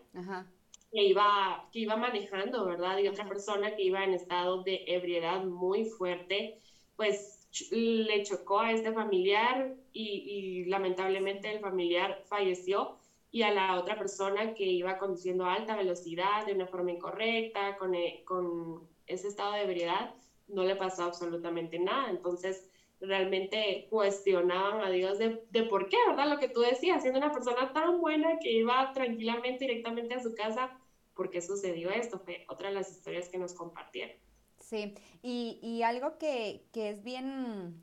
que 0.92 1.02
iba 1.02 1.68
que 1.72 1.80
iba 1.80 1.96
manejando, 1.96 2.64
¿verdad? 2.64 2.98
Y 2.98 3.08
otra 3.08 3.28
persona 3.28 3.74
que 3.74 3.82
iba 3.82 4.04
en 4.04 4.14
estado 4.14 4.62
de 4.62 4.84
ebriedad 4.86 5.44
muy 5.44 5.84
fuerte, 5.84 6.58
pues 6.96 7.38
le 7.70 8.22
chocó 8.24 8.60
a 8.60 8.72
este 8.72 8.92
familiar 8.92 9.74
y, 9.92 10.64
lamentablemente 10.66 11.50
el 11.50 11.60
familiar 11.60 12.22
falleció 12.28 12.98
y 13.30 13.42
a 13.42 13.50
la 13.50 13.78
otra 13.78 13.98
persona 13.98 14.54
que 14.54 14.64
iba 14.64 14.98
conduciendo 14.98 15.44
a 15.44 15.54
alta 15.54 15.76
velocidad 15.76 16.46
de 16.46 16.54
una 16.54 16.66
forma 16.66 16.92
incorrecta, 16.92 17.76
con, 17.76 17.94
eh, 17.94 18.22
con 18.24 18.88
ese 19.06 19.28
estado 19.28 19.52
de 19.52 19.62
ebriedad, 19.62 20.14
no 20.48 20.64
le 20.64 20.76
pasó 20.76 21.04
absolutamente 21.04 21.78
nada. 21.78 22.10
Entonces, 22.10 22.68
realmente 23.00 23.86
cuestionaban 23.90 24.80
a 24.80 24.90
Dios 24.90 25.18
de, 25.18 25.44
de, 25.50 25.62
por 25.64 25.88
qué, 25.88 25.96
¿verdad? 26.08 26.28
Lo 26.28 26.38
que 26.38 26.48
tú 26.48 26.60
decías, 26.60 27.02
siendo 27.02 27.18
una 27.18 27.32
persona 27.32 27.72
tan 27.72 28.00
buena 28.00 28.38
que 28.40 28.52
iba 28.52 28.92
tranquilamente 28.92 29.66
directamente 29.66 30.14
a 30.14 30.22
su 30.22 30.34
casa, 30.34 30.76
¿por 31.14 31.30
qué 31.30 31.40
sucedió 31.40 31.90
esto? 31.90 32.18
Fue 32.18 32.44
otra 32.48 32.68
de 32.68 32.74
las 32.74 32.90
historias 32.90 33.28
que 33.28 33.38
nos 33.38 33.54
compartieron. 33.54 34.16
Sí, 34.58 34.94
y, 35.22 35.58
y 35.62 35.82
algo 35.82 36.18
que, 36.18 36.66
que, 36.72 36.90
es 36.90 37.02
bien, 37.02 37.80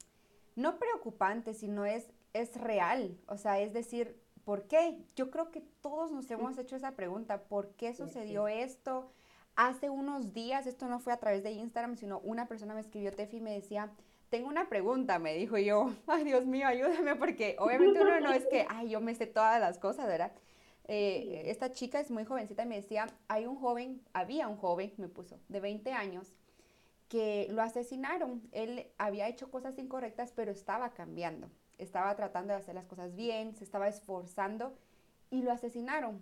no 0.55 0.77
preocupante, 0.77 1.53
sino 1.53 1.85
es, 1.85 2.11
es 2.33 2.55
real, 2.59 3.17
o 3.27 3.37
sea, 3.37 3.59
es 3.61 3.73
decir, 3.73 4.19
¿por 4.43 4.67
qué? 4.67 4.97
Yo 5.15 5.31
creo 5.31 5.51
que 5.51 5.61
todos 5.81 6.11
nos 6.11 6.29
hemos 6.29 6.57
hecho 6.57 6.75
esa 6.75 6.95
pregunta, 6.95 7.43
¿por 7.43 7.71
qué 7.75 7.93
sucedió 7.93 8.47
esto? 8.47 9.11
Hace 9.55 9.89
unos 9.89 10.33
días, 10.33 10.67
esto 10.67 10.87
no 10.87 10.99
fue 10.99 11.13
a 11.13 11.17
través 11.17 11.43
de 11.43 11.51
Instagram, 11.51 11.95
sino 11.95 12.19
una 12.19 12.47
persona 12.47 12.73
me 12.73 12.81
escribió, 12.81 13.11
Tefi, 13.13 13.37
y 13.37 13.41
me 13.41 13.53
decía, 13.53 13.89
tengo 14.29 14.49
una 14.49 14.67
pregunta, 14.67 15.17
me 15.17 15.33
dijo 15.33 15.57
yo, 15.57 15.93
ay 16.07 16.25
Dios 16.25 16.45
mío, 16.45 16.67
ayúdame, 16.67 17.15
porque 17.15 17.55
obviamente 17.59 18.01
uno 18.01 18.19
no 18.19 18.33
es 18.33 18.45
que, 18.47 18.65
ay, 18.69 18.89
yo 18.89 18.99
me 18.99 19.15
sé 19.15 19.27
todas 19.27 19.59
las 19.59 19.79
cosas, 19.79 20.07
¿verdad? 20.07 20.33
Eh, 20.87 21.43
esta 21.45 21.71
chica 21.71 21.99
es 21.99 22.11
muy 22.11 22.25
jovencita 22.25 22.63
y 22.63 22.67
me 22.67 22.75
decía, 22.75 23.07
hay 23.27 23.45
un 23.45 23.55
joven, 23.55 24.01
había 24.13 24.47
un 24.47 24.57
joven, 24.57 24.93
me 24.97 25.07
puso, 25.07 25.39
de 25.47 25.59
20 25.59 25.93
años, 25.93 26.33
que 27.07 27.47
lo 27.49 27.61
asesinaron. 27.61 28.41
Él 28.51 28.87
había 28.97 29.27
hecho 29.27 29.49
cosas 29.49 29.77
incorrectas, 29.77 30.31
pero 30.35 30.51
estaba 30.51 30.93
cambiando. 30.93 31.49
Estaba 31.77 32.15
tratando 32.15 32.53
de 32.53 32.59
hacer 32.59 32.75
las 32.75 32.85
cosas 32.85 33.15
bien, 33.15 33.55
se 33.55 33.63
estaba 33.63 33.87
esforzando 33.87 34.77
y 35.29 35.41
lo 35.41 35.51
asesinaron. 35.51 36.19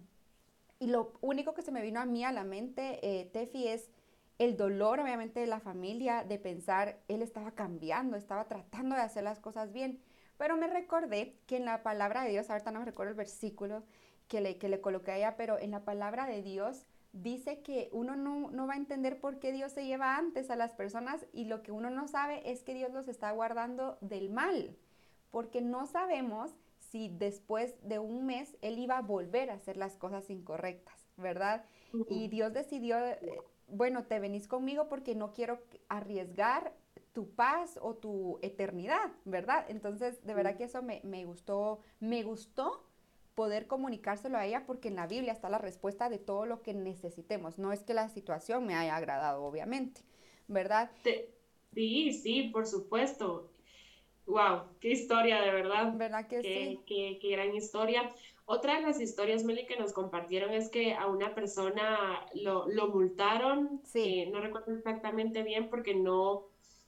Y 0.83 0.87
lo 0.87 1.13
único 1.21 1.53
que 1.53 1.61
se 1.61 1.71
me 1.71 1.81
vino 1.81 2.01
a 2.01 2.05
mí 2.05 2.25
a 2.25 2.33
la 2.33 2.43
mente, 2.43 2.99
eh, 3.03 3.23
Tefi, 3.31 3.69
es 3.69 3.89
el 4.37 4.57
dolor 4.57 4.99
obviamente 4.99 5.39
de 5.39 5.47
la 5.47 5.61
familia, 5.61 6.25
de 6.25 6.37
pensar, 6.37 6.99
él 7.07 7.21
estaba 7.21 7.51
cambiando, 7.51 8.17
estaba 8.17 8.49
tratando 8.49 8.93
de 8.97 9.01
hacer 9.01 9.23
las 9.23 9.39
cosas 9.39 9.71
bien. 9.71 10.01
Pero 10.35 10.57
me 10.57 10.67
recordé 10.67 11.37
que 11.47 11.55
en 11.55 11.63
la 11.63 11.83
palabra 11.83 12.25
de 12.25 12.31
Dios, 12.31 12.49
ahorita 12.49 12.71
no 12.71 12.79
me 12.79 12.85
recuerdo 12.85 13.11
el 13.11 13.15
versículo 13.15 13.85
que 14.27 14.41
le, 14.41 14.57
que 14.57 14.67
le 14.67 14.81
coloqué 14.81 15.13
allá, 15.13 15.37
pero 15.37 15.57
en 15.57 15.71
la 15.71 15.85
palabra 15.85 16.27
de 16.27 16.41
Dios 16.41 16.85
dice 17.13 17.61
que 17.61 17.87
uno 17.93 18.17
no, 18.17 18.51
no, 18.51 18.67
va 18.67 18.73
a 18.73 18.75
entender 18.75 19.21
por 19.21 19.39
qué 19.39 19.53
Dios 19.53 19.71
se 19.71 19.85
lleva 19.85 20.17
antes 20.17 20.49
a 20.49 20.57
las 20.57 20.73
personas 20.73 21.25
y 21.31 21.45
lo 21.45 21.63
que 21.63 21.71
uno 21.71 21.91
no 21.91 22.09
sabe 22.09 22.51
es 22.51 22.61
que 22.61 22.73
Dios 22.73 22.91
los 22.91 23.07
está 23.07 23.31
guardando 23.31 23.97
del 24.01 24.29
mal, 24.29 24.75
porque 25.31 25.61
no 25.61 25.87
sabemos 25.87 26.53
si 26.93 27.09
después 27.09 27.75
de 27.81 27.97
un 27.97 28.27
mes 28.27 28.55
Él 28.61 28.77
iba 28.77 28.99
a 28.99 29.01
volver 29.01 29.49
a 29.49 29.55
hacer 29.55 29.77
las 29.77 29.97
cosas 29.97 30.29
incorrectas, 30.29 31.07
¿verdad? 31.17 31.65
Y 32.07 32.27
Dios 32.27 32.53
decidió 32.53 32.99
eh, 32.99 33.19
bueno, 33.67 34.05
te 34.05 34.19
venís 34.19 34.47
conmigo 34.47 34.87
porque 34.89 35.15
no 35.15 35.33
quiero 35.33 35.59
arriesgar 35.89 36.75
tu 37.13 37.31
paz 37.31 37.79
o 37.81 37.95
tu 37.95 38.37
eternidad, 38.43 39.11
¿verdad? 39.25 39.65
Entonces, 39.69 40.23
de 40.23 40.35
verdad 40.35 40.55
que 40.55 40.65
eso 40.65 40.83
me, 40.83 41.25
gustó, 41.25 41.79
me 41.99 42.21
gustó 42.21 42.83
poder 43.33 43.65
comunicárselo 43.65 44.37
a 44.37 44.45
ella 44.45 44.67
porque 44.67 44.89
en 44.89 44.95
la 44.95 45.07
Biblia 45.07 45.33
está 45.33 45.49
la 45.49 45.57
respuesta 45.57 46.09
de 46.09 46.19
todo 46.19 46.45
lo 46.45 46.61
que 46.61 46.75
necesitemos. 46.75 47.57
No 47.57 47.73
es 47.73 47.81
que 47.81 47.95
la 47.95 48.09
situación 48.09 48.67
me 48.67 48.75
haya 48.75 48.95
agradado, 48.95 49.43
obviamente, 49.43 50.01
¿verdad? 50.47 50.91
Sí, 51.73 52.13
sí, 52.13 52.43
por 52.53 52.67
supuesto. 52.67 53.49
Wow, 54.25 54.77
qué 54.79 54.89
historia, 54.89 55.41
de 55.41 55.51
verdad. 55.51 55.93
¿Verdad 55.95 56.27
que 56.27 56.41
sí? 56.41 56.79
Qué, 56.85 57.19
qué 57.21 57.29
gran 57.31 57.53
historia. 57.55 58.13
Otra 58.45 58.75
de 58.75 58.81
las 58.81 58.99
historias, 58.99 59.43
Meli, 59.43 59.65
que 59.65 59.77
nos 59.77 59.93
compartieron 59.93 60.53
es 60.53 60.69
que 60.69 60.93
a 60.93 61.07
una 61.07 61.33
persona 61.33 62.25
lo, 62.33 62.67
lo 62.67 62.87
multaron, 62.87 63.81
sí. 63.83 64.19
Eh, 64.19 64.29
no 64.31 64.41
recuerdo 64.41 64.73
exactamente 64.73 65.43
bien, 65.43 65.69
porque 65.69 65.95
no 65.95 66.43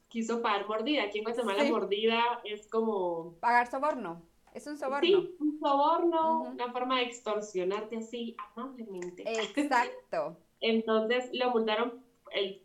quiso 0.09 0.41
pagar 0.41 0.67
mordida. 0.67 1.03
Aquí 1.03 1.19
en 1.19 1.23
Guatemala 1.23 1.63
mordida 1.65 2.41
es 2.43 2.67
como... 2.69 3.35
Pagar 3.39 3.67
soborno. 3.67 4.21
Es 4.53 4.67
un 4.67 4.77
soborno. 4.77 5.01
Sí, 5.01 5.35
un 5.39 5.59
soborno, 5.59 6.41
una 6.43 6.71
forma 6.71 6.99
de 6.99 7.03
extorsionarte 7.05 7.97
así 7.97 8.35
amablemente. 8.55 9.23
Exacto. 9.25 10.37
Entonces 10.61 11.29
lo 11.33 11.51
multaron 11.51 12.03
el 12.31 12.64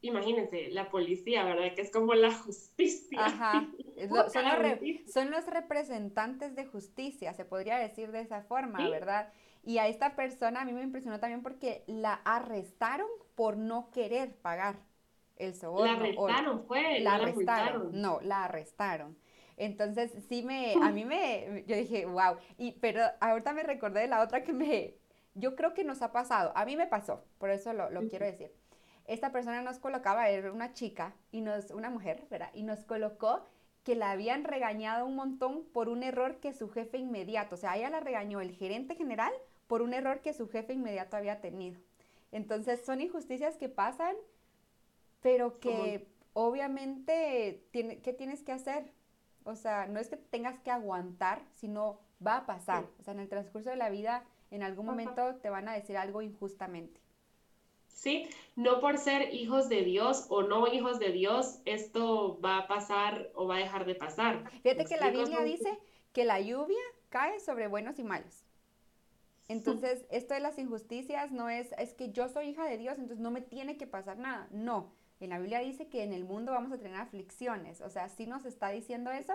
imagínense, 0.00 0.70
la 0.70 0.90
policía, 0.90 1.44
¿verdad? 1.44 1.74
Que 1.74 1.82
es 1.82 1.90
como 1.90 2.14
la 2.14 2.32
justicia. 2.32 3.26
Ajá. 3.26 3.68
son, 5.12 5.30
los 5.30 5.46
representantes 5.46 6.54
de 6.54 6.66
justicia, 6.66 7.34
se 7.34 7.44
podría 7.44 7.78
decir 7.78 8.12
de 8.12 8.20
esa 8.20 8.42
forma, 8.42 8.88
¿verdad? 8.88 9.32
Y 9.64 9.78
a 9.78 9.88
esta 9.88 10.14
persona 10.14 10.62
a 10.62 10.64
mí 10.64 10.72
me 10.72 10.82
impresionó 10.82 11.18
también 11.18 11.42
porque 11.42 11.84
la 11.86 12.14
arrestaron 12.24 13.08
por 13.34 13.56
no 13.56 13.90
querer 13.90 14.36
pagar 14.36 14.76
el 15.36 15.54
soborno. 15.54 15.86
La 15.86 15.98
arrestaron, 15.98 16.64
fue. 16.66 17.00
La 17.00 17.14
arrestaron. 17.14 18.00
No, 18.00 18.20
la 18.22 18.44
arrestaron. 18.44 19.18
Entonces 19.56 20.12
sí 20.28 20.42
me, 20.42 20.74
a 20.80 20.90
mí 20.92 21.04
me, 21.04 21.64
yo 21.66 21.76
dije, 21.76 22.06
wow. 22.06 22.36
Y, 22.56 22.72
pero 22.72 23.02
ahorita 23.20 23.52
me 23.52 23.64
recordé 23.64 24.00
de 24.00 24.08
la 24.08 24.22
otra 24.22 24.44
que 24.44 24.52
me, 24.52 24.94
yo 25.34 25.56
creo 25.56 25.74
que 25.74 25.84
nos 25.84 26.02
ha 26.02 26.12
pasado. 26.12 26.52
A 26.54 26.64
mí 26.64 26.76
me 26.76 26.86
pasó, 26.86 27.24
por 27.38 27.50
eso 27.50 27.72
lo, 27.72 27.90
lo 27.90 28.08
quiero 28.08 28.26
decir 28.26 28.52
esta 29.08 29.32
persona 29.32 29.62
nos 29.62 29.78
colocaba, 29.78 30.28
era 30.28 30.52
una 30.52 30.74
chica, 30.74 31.14
y 31.32 31.40
nos, 31.40 31.70
una 31.70 31.90
mujer, 31.90 32.26
¿verdad? 32.30 32.50
Y 32.54 32.62
nos 32.62 32.84
colocó 32.84 33.44
que 33.82 33.96
la 33.96 34.10
habían 34.10 34.44
regañado 34.44 35.06
un 35.06 35.16
montón 35.16 35.64
por 35.72 35.88
un 35.88 36.02
error 36.02 36.36
que 36.40 36.52
su 36.52 36.68
jefe 36.68 36.98
inmediato, 36.98 37.54
o 37.54 37.58
sea, 37.58 37.76
ella 37.76 37.88
la 37.88 38.00
regañó 38.00 38.40
el 38.40 38.52
gerente 38.52 38.94
general 38.94 39.32
por 39.66 39.80
un 39.82 39.94
error 39.94 40.20
que 40.20 40.34
su 40.34 40.48
jefe 40.48 40.74
inmediato 40.74 41.16
había 41.16 41.40
tenido. 41.40 41.80
Entonces 42.30 42.84
son 42.84 43.00
injusticias 43.00 43.56
que 43.56 43.70
pasan, 43.70 44.14
pero 45.22 45.58
que 45.58 46.06
obviamente, 46.34 47.64
tiene, 47.70 48.00
¿qué 48.00 48.12
tienes 48.12 48.42
que 48.42 48.52
hacer? 48.52 48.92
O 49.44 49.56
sea, 49.56 49.86
no 49.86 49.98
es 49.98 50.08
que 50.08 50.18
tengas 50.18 50.58
que 50.60 50.70
aguantar, 50.70 51.40
sino 51.54 51.98
va 52.24 52.36
a 52.36 52.46
pasar. 52.46 52.84
O 53.00 53.02
sea, 53.02 53.14
en 53.14 53.20
el 53.20 53.28
transcurso 53.28 53.70
de 53.70 53.76
la 53.76 53.88
vida, 53.88 54.24
en 54.50 54.62
algún 54.62 54.84
momento 54.84 55.36
te 55.36 55.48
van 55.48 55.66
a 55.66 55.72
decir 55.72 55.96
algo 55.96 56.20
injustamente. 56.20 57.00
¿Sí? 57.88 58.28
No 58.56 58.80
por 58.80 58.98
ser 58.98 59.34
hijos 59.34 59.68
de 59.68 59.82
Dios 59.82 60.26
o 60.28 60.42
no 60.42 60.72
hijos 60.72 60.98
de 60.98 61.12
Dios, 61.12 61.60
esto 61.64 62.40
va 62.40 62.58
a 62.58 62.68
pasar 62.68 63.30
o 63.34 63.46
va 63.46 63.56
a 63.56 63.60
dejar 63.60 63.86
de 63.86 63.94
pasar. 63.94 64.50
Fíjate 64.62 64.84
que 64.84 64.96
la 64.96 65.10
Biblia 65.10 65.42
dice 65.42 65.78
que 66.12 66.24
la 66.24 66.40
lluvia 66.40 66.80
cae 67.08 67.40
sobre 67.40 67.68
buenos 67.68 67.98
y 67.98 68.04
malos. 68.04 68.44
Entonces, 69.48 70.04
esto 70.10 70.34
de 70.34 70.40
las 70.40 70.58
injusticias 70.58 71.32
no 71.32 71.48
es, 71.48 71.72
es 71.78 71.94
que 71.94 72.10
yo 72.12 72.28
soy 72.28 72.48
hija 72.48 72.64
de 72.66 72.78
Dios, 72.78 72.98
entonces 72.98 73.18
no 73.18 73.30
me 73.30 73.40
tiene 73.40 73.76
que 73.76 73.86
pasar 73.86 74.18
nada. 74.18 74.48
No, 74.50 74.92
en 75.20 75.30
la 75.30 75.38
Biblia 75.38 75.60
dice 75.60 75.88
que 75.88 76.02
en 76.02 76.12
el 76.12 76.24
mundo 76.24 76.52
vamos 76.52 76.72
a 76.72 76.78
tener 76.78 76.96
aflicciones, 76.96 77.80
o 77.80 77.90
sea, 77.90 78.08
sí 78.08 78.26
nos 78.26 78.44
está 78.44 78.70
diciendo 78.70 79.10
eso, 79.10 79.34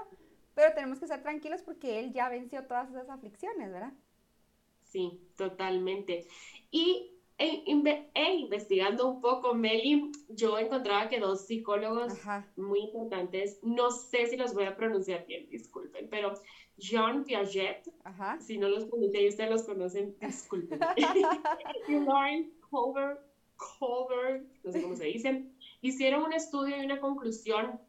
pero 0.54 0.74
tenemos 0.74 1.00
que 1.00 1.06
estar 1.06 1.22
tranquilos 1.22 1.62
porque 1.62 2.00
Él 2.00 2.14
ya 2.14 2.30
venció 2.30 2.66
todas 2.66 2.90
esas 2.90 3.10
aflicciones, 3.10 3.72
¿verdad? 3.72 3.94
Sí, 4.84 5.20
totalmente. 5.36 6.28
Y 6.70 7.14
e, 7.38 8.34
investigando 8.36 9.10
un 9.10 9.22
poco, 9.22 9.54
Meli, 9.54 10.12
yo 10.30 10.58
encontraba 10.60 11.10
que 11.10 11.20
dos 11.20 11.46
psicólogos 11.46 12.14
muy 12.56 12.82
importantes, 12.82 13.60
no 13.64 13.92
sé 13.92 14.28
si 14.28 14.38
los 14.38 14.54
voy 14.54 14.66
a 14.66 14.76
pronunciar 14.76 15.26
bien, 15.26 15.50
disculpen, 15.50 16.08
pero 16.10 16.34
Jean 16.78 17.24
Piaget, 17.24 17.90
si 18.40 18.58
no 18.58 18.70
los 18.70 18.86
conocen 18.86 19.22
y 19.22 19.28
ustedes 19.30 19.50
los 19.50 19.64
conocen, 19.64 20.16
disculpen, 20.20 20.80
y 21.88 22.00
Lauren 22.00 22.52
Culver, 22.70 23.20
Culver, 23.80 24.44
no 24.64 24.72
sé 24.72 24.82
cómo 24.82 24.96
se 24.96 25.06
dice, 25.06 25.46
hicieron 25.82 26.24
un 26.24 26.34
estudio 26.34 26.78
y 26.78 26.86
una 26.86 27.00
conclusión 27.00 27.80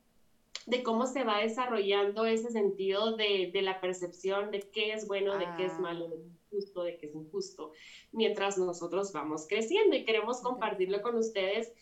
de 0.66 0.82
cómo 0.82 1.06
se 1.06 1.24
va 1.24 1.40
desarrollando 1.40 2.24
ese 2.24 2.50
sentido 2.50 3.16
de, 3.16 3.50
de 3.52 3.62
la 3.62 3.80
percepción 3.80 4.50
de 4.50 4.60
qué 4.60 4.92
es 4.92 5.06
bueno, 5.06 5.36
de 5.36 5.46
qué 5.56 5.66
es 5.66 5.72
ah. 5.74 5.80
malo, 5.80 6.08
de 6.08 6.16
qué 6.16 6.26
es 6.26 6.44
justo, 6.50 6.82
de 6.84 6.96
qué 6.96 7.06
es 7.06 7.14
injusto, 7.14 7.72
mientras 8.12 8.58
nosotros 8.58 9.12
vamos 9.12 9.46
creciendo 9.48 9.96
y 9.96 10.04
queremos 10.04 10.40
compartirlo 10.40 11.02
con 11.02 11.16
ustedes 11.16 11.72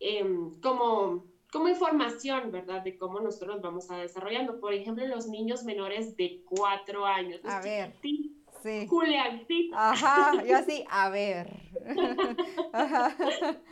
em, 0.00 0.58
como, 0.60 1.26
como 1.52 1.68
información, 1.68 2.50
¿verdad? 2.50 2.82
De 2.82 2.96
cómo 2.96 3.20
nosotros 3.20 3.60
vamos 3.60 3.90
a 3.90 3.96
desarrollando. 3.96 4.60
Por 4.60 4.72
ejemplo, 4.72 5.06
los 5.06 5.26
niños 5.26 5.64
menores 5.64 6.16
de 6.16 6.42
cuatro 6.44 7.04
años. 7.04 7.40
A 7.44 7.60
ver. 7.60 7.94
Sí. 8.02 8.86
Juliancito. 8.88 9.76
Ajá, 9.76 10.44
yo 10.44 10.56
así, 10.56 10.84
a 10.90 11.10
ver. 11.10 11.52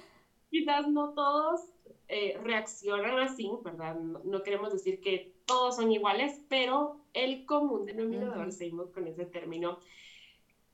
Quizás 0.50 0.88
no 0.88 1.12
todos 1.12 1.75
eh, 2.08 2.38
reaccionan 2.42 3.18
así, 3.18 3.50
¿verdad? 3.64 3.96
No, 3.96 4.42
queremos 4.42 4.72
decir 4.72 5.00
que 5.00 5.32
todos 5.44 5.76
son 5.76 5.90
iguales, 5.90 6.40
pero 6.48 7.00
el 7.12 7.44
común 7.46 7.84
denominador, 7.84 8.52
seguimos 8.52 8.90
con 8.90 9.06
ese 9.06 9.26
término, 9.26 9.78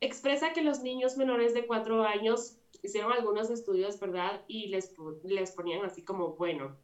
expresa 0.01 0.53
que 0.53 0.63
los 0.63 0.81
niños 0.81 1.17
menores 1.17 1.55
de 1.55 1.67
cuatro 1.67 2.03
años 2.03 2.57
hicieron 2.83 3.13
algunos 3.13 3.49
estudios, 3.51 3.99
¿verdad? 3.99 4.43
Y 4.47 4.69
les, 4.69 4.95
les 5.25 5.53
ponían 5.53 5.85
así 5.85 6.03
como, 6.03 6.35
bueno, 6.35 6.77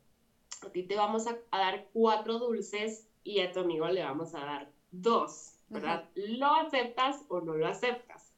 a 0.62 0.70
ti 0.70 0.82
te 0.82 0.96
vamos 0.96 1.26
a, 1.26 1.38
dar 1.50 1.86
cuatro 1.92 2.38
dulces 2.38 3.06
y 3.24 3.40
a 3.40 3.52
tu 3.52 3.60
amigo 3.60 3.86
le 3.88 4.02
vamos 4.02 4.34
a 4.34 4.40
dar 4.40 4.70
dos, 4.90 5.54
¿verdad? 5.68 6.08
¿Lo 6.14 6.54
aceptas 6.54 7.24
o 7.28 7.40
no 7.40 7.54
lo 7.54 7.66
aceptas? 7.66 8.32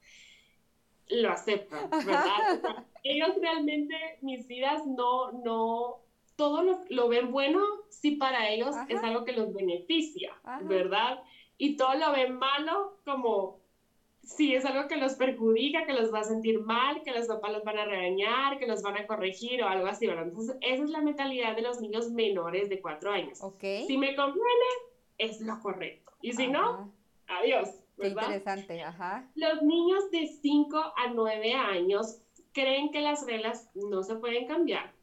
Lo 1.07 1.31
aceptan, 1.31 1.89
¿verdad? 1.89 2.85
ellos 3.03 3.29
realmente, 3.41 3.95
mis 4.21 4.47
vidas, 4.47 4.85
no, 4.85 5.31
no, 5.43 6.01
todo 6.35 6.63
lo, 6.89 7.07
ven 7.07 7.31
bueno 7.31 7.61
si 7.89 8.11
para 8.11 8.49
ellos 8.49 8.75
es 8.89 9.03
algo 9.03 9.25
que 9.25 9.33
los 9.33 9.53
beneficia, 9.53 10.33
¿verdad? 10.63 11.21
Y 11.57 11.77
todo 11.77 11.93
lo 11.95 12.11
ven 12.11 12.35
malo 12.35 12.97
como 13.05 13.61
si 14.23 14.55
es 14.55 14.65
algo 14.65 14.87
que 14.87 14.97
los 14.97 15.15
perjudica, 15.15 15.85
que 15.85 15.93
los 15.93 16.13
va 16.13 16.19
a 16.19 16.23
sentir 16.23 16.59
mal, 16.61 17.01
que 17.03 17.11
los 17.11 17.27
papás 17.27 17.51
los 17.51 17.63
van 17.63 17.77
a 17.77 17.85
regañar, 17.85 18.59
que 18.59 18.67
los 18.67 18.81
van 18.81 18.97
a 18.97 19.07
corregir 19.07 19.61
o 19.63 19.67
algo 19.67 19.87
así, 19.87 20.07
¿verdad? 20.07 20.27
Entonces, 20.27 20.57
esa 20.61 20.83
es 20.83 20.89
la 20.89 21.01
mentalidad 21.01 21.55
de 21.55 21.63
los 21.63 21.81
niños 21.81 22.09
menores 22.11 22.69
de 22.69 22.81
cuatro 22.81 23.11
años. 23.11 23.39
Si 23.59 23.97
me 23.97 24.15
conviene, 24.15 24.69
es 25.17 25.41
lo 25.41 25.59
correcto. 25.59 26.11
Y 26.21 26.33
si 26.33 26.47
no, 26.47 26.93
adiós. 27.27 27.69
¿verdad? 27.97 28.27
Qué 28.27 28.35
interesante, 28.35 28.81
ajá. 28.81 29.29
Los 29.35 29.61
niños 29.61 30.09
de 30.11 30.27
5 30.27 30.77
a 30.97 31.09
9 31.13 31.53
años 31.53 32.19
creen 32.53 32.91
que 32.91 33.01
las 33.01 33.25
reglas 33.25 33.69
no 33.73 34.03
se 34.03 34.15
pueden 34.15 34.47
cambiar 34.47 34.93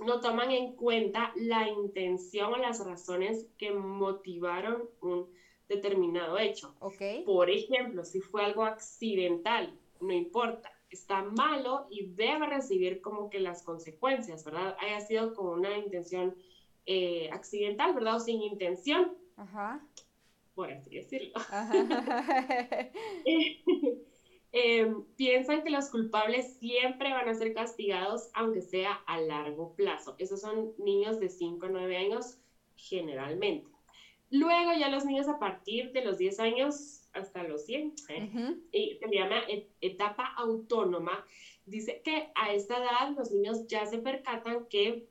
no 0.00 0.20
toman 0.20 0.50
en 0.50 0.72
cuenta 0.72 1.32
la 1.36 1.68
intención 1.68 2.52
o 2.54 2.56
las 2.56 2.84
razones 2.84 3.46
que 3.58 3.72
motivaron 3.72 4.88
un 5.00 5.28
determinado 5.68 6.38
hecho. 6.38 6.74
Okay. 6.80 7.22
Por 7.24 7.50
ejemplo, 7.50 8.04
si 8.04 8.20
fue 8.20 8.44
algo 8.44 8.64
accidental, 8.64 9.78
no 10.00 10.12
importa, 10.12 10.72
está 10.88 11.22
malo 11.22 11.86
y 11.90 12.06
debe 12.06 12.46
recibir 12.46 13.00
como 13.00 13.30
que 13.30 13.40
las 13.40 13.62
consecuencias, 13.62 14.44
¿verdad? 14.44 14.76
Haya 14.80 15.00
sido 15.00 15.34
con 15.34 15.58
una 15.58 15.76
intención 15.76 16.34
eh, 16.86 17.28
accidental, 17.32 17.94
¿verdad? 17.94 18.16
O 18.16 18.20
sin 18.20 18.42
intención. 18.42 19.14
Ajá. 19.36 19.86
Por 20.54 20.72
así 20.72 20.96
decirlo. 20.96 21.32
Ajá. 21.36 21.72
Em, 24.52 25.04
piensan 25.16 25.62
que 25.62 25.70
los 25.70 25.90
culpables 25.90 26.56
siempre 26.58 27.12
van 27.12 27.28
a 27.28 27.34
ser 27.34 27.54
castigados, 27.54 28.30
aunque 28.34 28.62
sea 28.62 29.00
a 29.06 29.20
largo 29.20 29.74
plazo. 29.74 30.16
Esos 30.18 30.40
son 30.40 30.72
niños 30.76 31.20
de 31.20 31.28
5 31.28 31.66
a 31.66 31.68
9 31.68 31.96
años 31.96 32.38
generalmente. 32.74 33.70
Luego 34.30 34.72
ya 34.72 34.88
los 34.88 35.04
niños 35.04 35.28
a 35.28 35.38
partir 35.38 35.92
de 35.92 36.02
los 36.02 36.18
10 36.18 36.40
años 36.40 37.02
hasta 37.12 37.42
los 37.44 37.64
100, 37.64 37.92
¿eh? 38.08 38.56
y 38.72 38.96
se 38.96 39.08
llama 39.12 39.42
etapa 39.80 40.32
autónoma, 40.36 41.24
dice 41.66 42.00
que 42.04 42.28
a 42.36 42.52
esta 42.52 42.78
edad 42.78 43.10
los 43.16 43.32
niños 43.32 43.66
ya 43.66 43.86
se 43.86 43.98
percatan 43.98 44.66
que 44.68 45.04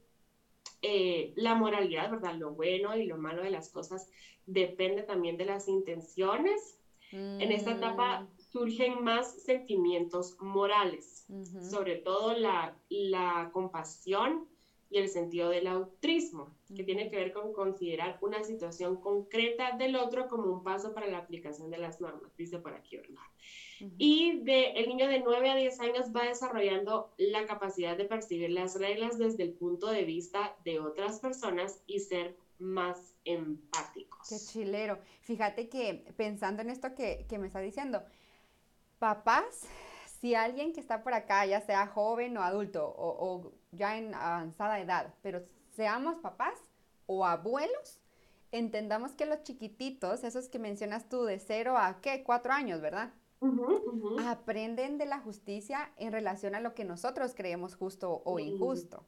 eh, 0.82 1.34
la 1.36 1.56
moralidad, 1.56 2.10
¿verdad? 2.10 2.36
Lo 2.36 2.52
bueno 2.52 2.96
y 2.96 3.06
lo 3.06 3.18
malo 3.18 3.44
de 3.44 3.50
las 3.50 3.70
cosas 3.70 4.10
depende 4.46 5.04
también 5.04 5.36
de 5.38 5.46
las 5.46 5.68
intenciones. 5.68 6.78
En 7.12 7.52
esta 7.52 7.72
etapa 7.72 8.22
mm 8.22 8.39
surgen 8.52 9.04
más 9.04 9.42
sentimientos 9.44 10.38
morales, 10.40 11.26
sobre 11.70 11.98
todo 11.98 12.34
la, 12.34 12.76
la, 12.90 13.50
compasión 13.54 14.48
y 14.90 14.98
el 14.98 15.08
sentido 15.08 15.50
del 15.50 15.68
altruismo, 15.68 16.56
que 16.76 16.84
tiene 16.84 17.12
que 17.12 17.18
ver 17.18 17.32
con 17.32 17.54
considerar 17.54 18.18
una 18.22 18.44
situación 18.44 19.00
concreta 19.00 19.78
del 19.78 19.96
otro 19.96 20.28
como 20.28 20.52
un 20.52 20.64
paso 20.64 20.96
para 20.96 21.08
la 21.08 21.20
aplicación 21.20 21.70
de 21.70 21.78
las 21.78 22.02
normas, 22.02 22.36
dice 22.38 22.58
por 22.58 22.74
aquí. 22.74 23.00
Y 23.98 24.40
de, 24.40 24.72
el 24.72 24.90
niño 24.90 25.08
de 25.08 25.20
9 25.20 25.50
a 25.52 25.56
10 25.56 25.80
años 25.82 26.06
va 26.16 26.26
desarrollando 26.26 27.14
la 27.18 27.46
capacidad 27.46 27.96
de 27.96 28.06
percibir 28.06 28.50
las 28.50 28.80
reglas 28.80 29.20
desde 29.20 29.44
el 29.44 29.54
punto 29.54 29.92
de 29.92 30.06
vista 30.06 30.56
de 30.66 30.80
otras 30.80 31.20
personas 31.20 31.84
y 31.86 32.00
ser 32.00 32.36
más 32.58 33.16
empáticos. 33.26 34.28
Qué 34.28 34.38
chilero. 34.38 35.00
Fíjate 35.22 35.70
que 35.70 36.12
pensando 36.18 36.64
en 36.64 36.72
esto 36.72 36.94
que, 36.96 37.26
que 37.30 37.38
me 37.38 37.48
está 37.48 37.60
diciendo, 37.60 38.02
papás, 39.00 39.68
si 40.20 40.36
alguien 40.36 40.74
que 40.74 40.80
está 40.80 41.02
por 41.02 41.14
acá, 41.14 41.46
ya 41.46 41.62
sea 41.62 41.88
joven 41.88 42.38
o 42.38 42.44
adulto 42.44 42.94
o, 42.98 43.54
ya 43.72 43.98
en 43.98 44.14
avanzada 44.14 44.80
edad, 44.80 45.14
pero 45.22 45.44
seamos 45.72 46.18
papás 46.18 46.56
o 47.06 47.26
abuelos, 47.26 48.00
entendamos 48.52 49.14
que 49.14 49.26
los 49.26 49.44
chiquititos, 49.44 50.24
esos 50.24 50.50
que 50.50 50.60
mencionas 50.60 51.08
tú 51.08 51.24
de 51.24 51.40
cero 51.40 51.78
a 51.78 52.02
qué, 52.02 52.24
cuatro 52.24 52.52
años, 52.52 52.82
¿verdad? 52.82 53.14
Aprenden 54.28 54.98
de 54.98 55.06
la 55.06 55.20
justicia 55.20 55.92
en 55.96 56.12
relación 56.12 56.56
a 56.56 56.60
lo 56.60 56.76
que 56.76 56.84
nosotros 56.84 57.34
creemos 57.34 57.76
justo 57.76 58.22
o 58.26 58.38
injusto. 58.40 59.06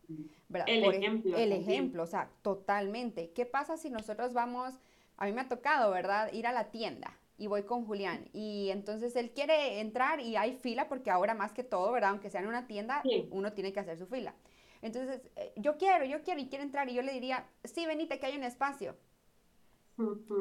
¿verdad? 0.47 0.69
El 0.69 0.85
ejemplo. 0.85 1.37
El 1.37 1.51
ejemplo, 1.51 2.03
o 2.03 2.07
sea, 2.07 2.31
totalmente. 2.41 3.31
¿Qué 3.31 3.45
pasa 3.45 3.75
si 3.75 3.89
nosotros 3.89 4.33
vamos, 4.33 4.75
a 5.17 5.25
mí 5.25 5.33
me 5.33 5.41
ha 5.41 5.49
tocado, 5.49 5.91
¿verdad? 5.91 6.31
Ir 6.31 6.47
a 6.47 6.53
la 6.53 6.71
tienda 6.71 7.17
y 7.37 7.47
voy 7.47 7.63
con 7.63 7.85
Julián. 7.85 8.29
Y 8.33 8.69
entonces 8.69 9.15
él 9.15 9.31
quiere 9.31 9.79
entrar 9.79 10.19
y 10.19 10.35
hay 10.35 10.53
fila 10.53 10.87
porque 10.87 11.11
ahora 11.11 11.33
más 11.33 11.51
que 11.53 11.63
todo, 11.63 11.91
¿verdad? 11.91 12.11
Aunque 12.11 12.29
sea 12.29 12.41
en 12.41 12.47
una 12.47 12.67
tienda, 12.67 13.01
uno 13.29 13.53
tiene 13.53 13.73
que 13.73 13.79
hacer 13.79 13.97
su 13.97 14.07
fila. 14.07 14.35
Entonces, 14.81 15.21
eh, 15.35 15.53
yo 15.55 15.77
quiero, 15.77 16.05
yo 16.05 16.23
quiero 16.23 16.39
y 16.39 16.47
quiere 16.49 16.63
entrar 16.63 16.89
y 16.89 16.93
yo 16.93 17.01
le 17.01 17.13
diría, 17.13 17.47
sí, 17.63 17.85
venite 17.85 18.19
que 18.19 18.25
hay 18.25 18.37
un 18.37 18.43
espacio. 18.43 18.95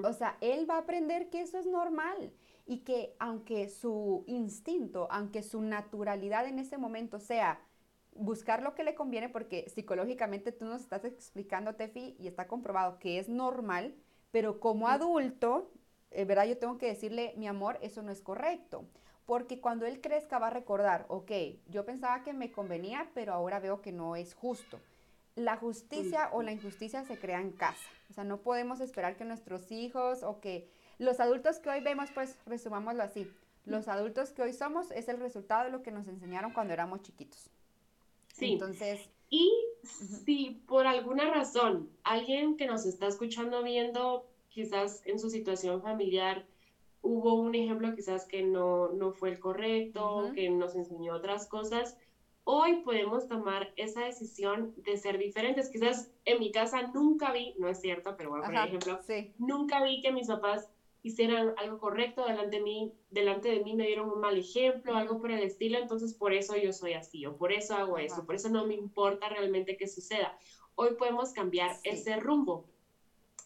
O 0.05 0.12
sea, 0.12 0.38
él 0.40 0.68
va 0.68 0.76
a 0.76 0.81
aprender 0.81 1.29
que 1.29 1.42
eso 1.42 1.59
es 1.59 1.66
normal 1.66 2.33
y 2.66 2.79
que 2.79 3.14
aunque 3.18 3.68
su 3.68 4.24
instinto, 4.26 5.09
aunque 5.11 5.42
su 5.42 5.61
naturalidad 5.61 6.46
en 6.46 6.59
ese 6.59 6.79
momento 6.79 7.18
sea 7.18 7.61
buscar 8.14 8.62
lo 8.62 8.74
que 8.74 8.85
le 8.85 8.94
conviene, 8.94 9.29
porque 9.29 9.68
psicológicamente 9.68 10.53
tú 10.53 10.64
nos 10.64 10.83
estás 10.83 11.05
explicando, 11.05 11.74
Tefi, 11.74 12.16
y 12.18 12.26
está 12.26 12.46
comprobado 12.46 12.98
que 12.98 13.18
es 13.18 13.29
normal, 13.29 13.94
pero 14.31 14.61
como 14.61 14.88
adulto 14.88 15.72
¿verdad? 16.11 16.46
Yo 16.46 16.59
tengo 16.59 16.79
que 16.79 16.87
decirle, 16.87 17.35
mi 17.37 17.46
amor, 17.46 17.79
eso 17.83 18.03
no 18.03 18.11
es 18.11 18.20
correcto. 18.20 18.85
Porque 19.27 19.61
cuando 19.61 19.87
él 19.87 20.01
crezca 20.01 20.38
va 20.38 20.49
a 20.49 20.51
recordar, 20.51 21.07
ok, 21.09 21.31
yo 21.68 21.85
pensaba 21.85 22.25
que 22.25 22.33
me 22.33 22.51
convenía, 22.51 23.11
pero 23.14 23.33
ahora 23.33 23.61
veo 23.61 23.81
que 23.81 23.92
no 23.92 24.16
es 24.16 24.35
justo. 24.35 24.81
La 25.37 25.57
justicia 25.57 26.31
o 26.33 26.42
la 26.42 26.53
injusticia 26.53 27.05
se 27.05 27.18
crea 27.18 27.40
en 27.40 27.53
casa. 27.53 27.88
O 28.11 28.12
sea, 28.12 28.25
no 28.25 28.38
podemos 28.38 28.81
esperar 28.81 29.16
que 29.16 29.25
nuestros 29.25 29.70
hijos 29.70 30.25
o 30.25 30.40
que 30.40 30.68
los 30.99 31.20
adultos 31.20 31.61
que 31.61 31.70
hoy 31.70 31.81
vemos, 31.81 32.11
pues 32.11 32.37
resumámoslo 32.44 33.03
así, 33.03 33.31
los 33.64 33.88
adultos 33.88 34.31
que 34.33 34.42
hoy 34.42 34.53
somos 34.53 34.90
es 34.90 35.09
el 35.09 35.18
resultado 35.20 35.64
de 35.64 35.70
lo 35.70 35.83
que 35.83 35.92
nos 35.92 36.09
enseñaron 36.09 36.53
cuando 36.53 36.73
éramos 36.73 37.03
chiquitos. 37.03 37.51
Sí. 38.35 38.55
Entonces... 38.55 39.09
Y 39.33 39.49
si 39.85 40.62
por 40.66 40.88
alguna 40.88 41.33
razón 41.33 41.88
alguien 42.03 42.57
que 42.57 42.66
nos 42.66 42.85
está 42.85 43.07
escuchando 43.07 43.62
viendo 43.62 44.27
quizás 44.50 45.02
en 45.06 45.18
su 45.18 45.30
situación 45.30 45.80
familiar 45.82 46.46
hubo 47.02 47.34
un 47.34 47.54
ejemplo 47.54 47.94
quizás 47.94 48.26
que 48.26 48.42
no, 48.42 48.92
no 48.92 49.12
fue 49.12 49.30
el 49.30 49.40
correcto, 49.40 50.30
que 50.34 50.50
nos 50.50 50.74
enseñó 50.74 51.14
otras 51.14 51.48
cosas, 51.48 51.96
hoy 52.44 52.82
podemos 52.82 53.26
tomar 53.26 53.72
esa 53.76 54.04
decisión 54.04 54.74
de 54.76 54.96
ser 54.98 55.16
diferentes. 55.18 55.70
Quizás 55.70 56.10
en 56.24 56.38
mi 56.40 56.50
casa 56.52 56.90
nunca 56.92 57.32
vi, 57.32 57.54
no 57.58 57.68
es 57.68 57.80
cierto, 57.80 58.16
pero 58.16 58.36
a 58.36 58.42
poner 58.42 58.68
ejemplo, 58.68 58.98
nunca 59.38 59.82
vi 59.82 60.02
que 60.02 60.12
mis 60.12 60.26
papás 60.26 60.68
hicieran 61.02 61.54
algo 61.56 61.78
correcto 61.78 62.26
delante 62.26 62.58
de 62.58 62.62
mí, 62.62 62.92
delante 63.08 63.48
de 63.48 63.62
mí 63.64 63.74
me 63.74 63.86
dieron 63.86 64.10
un 64.10 64.20
mal 64.20 64.36
ejemplo, 64.36 64.94
algo 64.94 65.18
por 65.18 65.30
el 65.30 65.42
estilo, 65.42 65.78
entonces 65.78 66.12
por 66.12 66.34
eso 66.34 66.56
yo 66.56 66.74
soy 66.74 66.92
así, 66.92 67.24
o 67.24 67.38
por 67.38 67.52
eso 67.52 67.74
hago 67.74 67.96
eso, 67.96 68.26
por 68.26 68.34
eso 68.34 68.50
no 68.50 68.66
me 68.66 68.74
importa 68.74 69.30
realmente 69.30 69.78
que 69.78 69.88
suceda. 69.88 70.36
Hoy 70.74 70.96
podemos 70.98 71.32
cambiar 71.32 71.76
ese 71.84 72.16
rumbo 72.16 72.66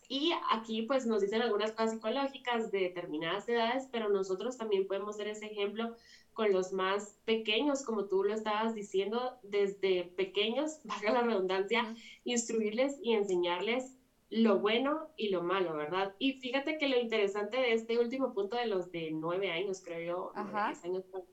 Y 0.08 0.32
aquí 0.50 0.82
pues 0.82 1.06
nos 1.06 1.22
dicen 1.22 1.42
algunas 1.42 1.72
cosas 1.72 1.92
psicológicas 1.92 2.70
de 2.70 2.80
determinadas 2.80 3.48
edades, 3.48 3.88
pero 3.90 4.08
nosotros 4.08 4.56
también 4.56 4.86
podemos 4.86 5.16
ser 5.16 5.28
ese 5.28 5.46
ejemplo 5.46 5.94
con 6.32 6.52
los 6.52 6.72
más 6.72 7.18
pequeños, 7.24 7.84
como 7.84 8.06
tú 8.06 8.24
lo 8.24 8.34
estabas 8.34 8.74
diciendo, 8.74 9.38
desde 9.42 10.04
pequeños, 10.16 10.80
valga 10.84 11.12
la 11.12 11.22
redundancia, 11.22 11.94
instruirles 12.24 12.98
y 13.02 13.14
enseñarles 13.14 13.96
lo 14.30 14.58
bueno 14.58 15.10
y 15.16 15.28
lo 15.28 15.42
malo, 15.42 15.76
¿verdad? 15.76 16.14
Y 16.18 16.40
fíjate 16.40 16.76
que 16.78 16.88
lo 16.88 16.98
interesante 16.98 17.56
de 17.56 17.72
este 17.72 17.98
último 17.98 18.34
punto 18.34 18.56
de 18.56 18.66
los 18.66 18.90
de 18.90 19.10
nueve 19.12 19.52
años, 19.52 19.80
creo 19.84 20.32
yo, 20.34 20.42
diez 20.66 20.82
años 20.84 21.04
para 21.04 21.24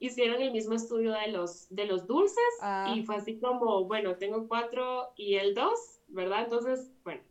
hicieron 0.00 0.40
el 0.40 0.50
mismo 0.50 0.74
estudio 0.74 1.12
de 1.12 1.28
los, 1.28 1.68
de 1.68 1.84
los 1.84 2.06
dulces 2.06 2.38
ah. 2.62 2.92
y 2.96 3.04
fue 3.04 3.16
así 3.16 3.38
como, 3.38 3.84
bueno, 3.84 4.16
tengo 4.16 4.48
cuatro 4.48 5.08
y 5.14 5.34
el 5.34 5.54
dos, 5.54 6.00
¿verdad? 6.08 6.44
Entonces, 6.44 6.90
bueno, 7.04 7.22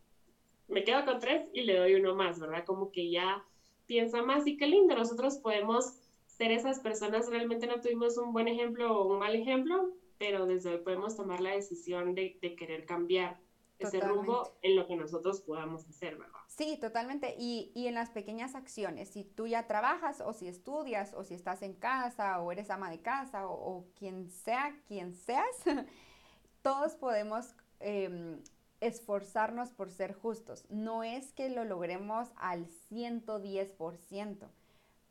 me 0.69 0.83
quedo 0.83 1.05
con 1.05 1.19
tres 1.19 1.47
y 1.53 1.63
le 1.63 1.77
doy 1.77 1.95
uno 1.95 2.15
más, 2.15 2.39
¿verdad? 2.39 2.65
Como 2.65 2.91
que 2.91 3.09
ya 3.09 3.43
piensa 3.85 4.21
más 4.21 4.45
y 4.47 4.57
qué 4.57 4.67
lindo, 4.67 4.95
nosotros 4.95 5.37
podemos 5.37 5.95
ser 6.25 6.51
esas 6.51 6.79
personas, 6.79 7.29
realmente 7.29 7.67
no 7.67 7.81
tuvimos 7.81 8.17
un 8.17 8.31
buen 8.31 8.47
ejemplo 8.47 8.97
o 8.97 9.11
un 9.11 9.19
mal 9.19 9.35
ejemplo, 9.35 9.91
pero 10.17 10.45
desde 10.45 10.69
hoy 10.69 10.77
podemos 10.77 11.15
tomar 11.15 11.41
la 11.41 11.51
decisión 11.51 12.15
de, 12.15 12.37
de 12.41 12.55
querer 12.55 12.85
cambiar 12.85 13.39
ese 13.79 13.99
rumbo 14.01 14.57
en 14.61 14.75
lo 14.75 14.85
que 14.85 14.95
nosotros 14.95 15.41
podamos 15.41 15.87
hacer, 15.87 16.17
¿verdad? 16.17 16.39
Sí, 16.47 16.77
totalmente. 16.79 17.35
Y, 17.37 17.71
y, 17.73 17.87
en 17.87 17.95
las 17.95 18.09
pequeñas 18.09 18.53
acciones, 18.55 19.09
si 19.09 19.23
tú 19.23 19.47
ya 19.47 19.67
trabajas 19.67 20.21
o 20.21 20.33
si 20.33 20.47
estudias 20.47 21.13
o 21.13 21.23
si 21.23 21.33
estás 21.33 21.61
en 21.61 21.73
casa 21.73 22.41
o 22.41 22.51
eres 22.51 22.69
ama 22.69 22.89
de 22.89 23.01
casa 23.01 23.47
o, 23.47 23.85
quien 23.97 24.29
sea, 24.29 24.77
quien 24.85 25.15
seas, 25.15 25.55
todos 26.61 26.95
podemos 26.95 27.55
em, 27.79 28.41
esforzarnos 28.81 29.71
por 29.71 29.91
ser 29.91 30.13
justos. 30.13 30.65
No 30.69 31.03
es 31.03 31.33
que 31.33 31.49
lo 31.49 31.65
logremos 31.65 32.29
al 32.35 32.65
110%, 32.89 34.47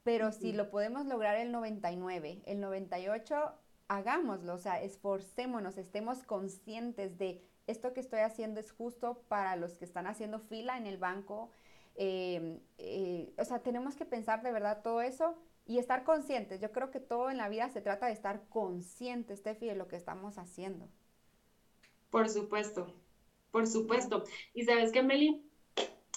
pero 0.02 0.32
si 0.32 0.52
lo 0.52 0.70
podemos 0.70 1.06
lograr 1.06 1.36
el 1.36 1.52
99, 1.52 2.42
el 2.46 2.60
98, 2.60 3.52
hagámoslo, 3.88 4.54
o 4.54 4.58
sea, 4.58 4.80
esforcémonos, 4.82 5.76
estemos 5.78 6.22
conscientes 6.22 7.18
de 7.18 7.42
esto 7.66 7.92
que 7.92 8.00
estoy 8.00 8.20
haciendo 8.20 8.60
es 8.60 8.72
justo 8.72 9.22
para 9.28 9.54
los 9.56 9.76
que 9.76 9.84
están 9.84 10.06
haciendo 10.06 10.38
fila 10.38 10.78
en 10.78 10.86
el 10.86 10.96
banco. 10.96 11.50
Em, 11.94 12.60
eh, 12.78 13.34
o 13.38 13.44
sea, 13.44 13.58
tenemos 13.60 13.94
que 13.94 14.06
pensar 14.06 14.42
de 14.42 14.52
verdad 14.52 14.80
todo 14.82 15.02
eso 15.02 15.36
y 15.66 15.78
estar 15.78 16.02
conscientes. 16.02 16.60
Yo 16.60 16.72
creo 16.72 16.90
que 16.90 17.00
todo 17.00 17.30
en 17.30 17.36
la 17.36 17.50
vida 17.50 17.68
se 17.68 17.82
trata 17.82 18.06
de 18.06 18.12
estar 18.12 18.48
conscientes, 18.48 19.40
Steffi, 19.40 19.66
de 19.66 19.74
lo 19.74 19.86
que 19.86 19.96
estamos 19.96 20.38
haciendo. 20.38 20.88
Por 22.08 22.30
supuesto, 22.30 22.94
por 23.50 23.66
supuesto. 23.66 24.24
Y 24.54 24.64
sabes 24.64 24.92
que, 24.92 25.02
Meli, 25.02 25.40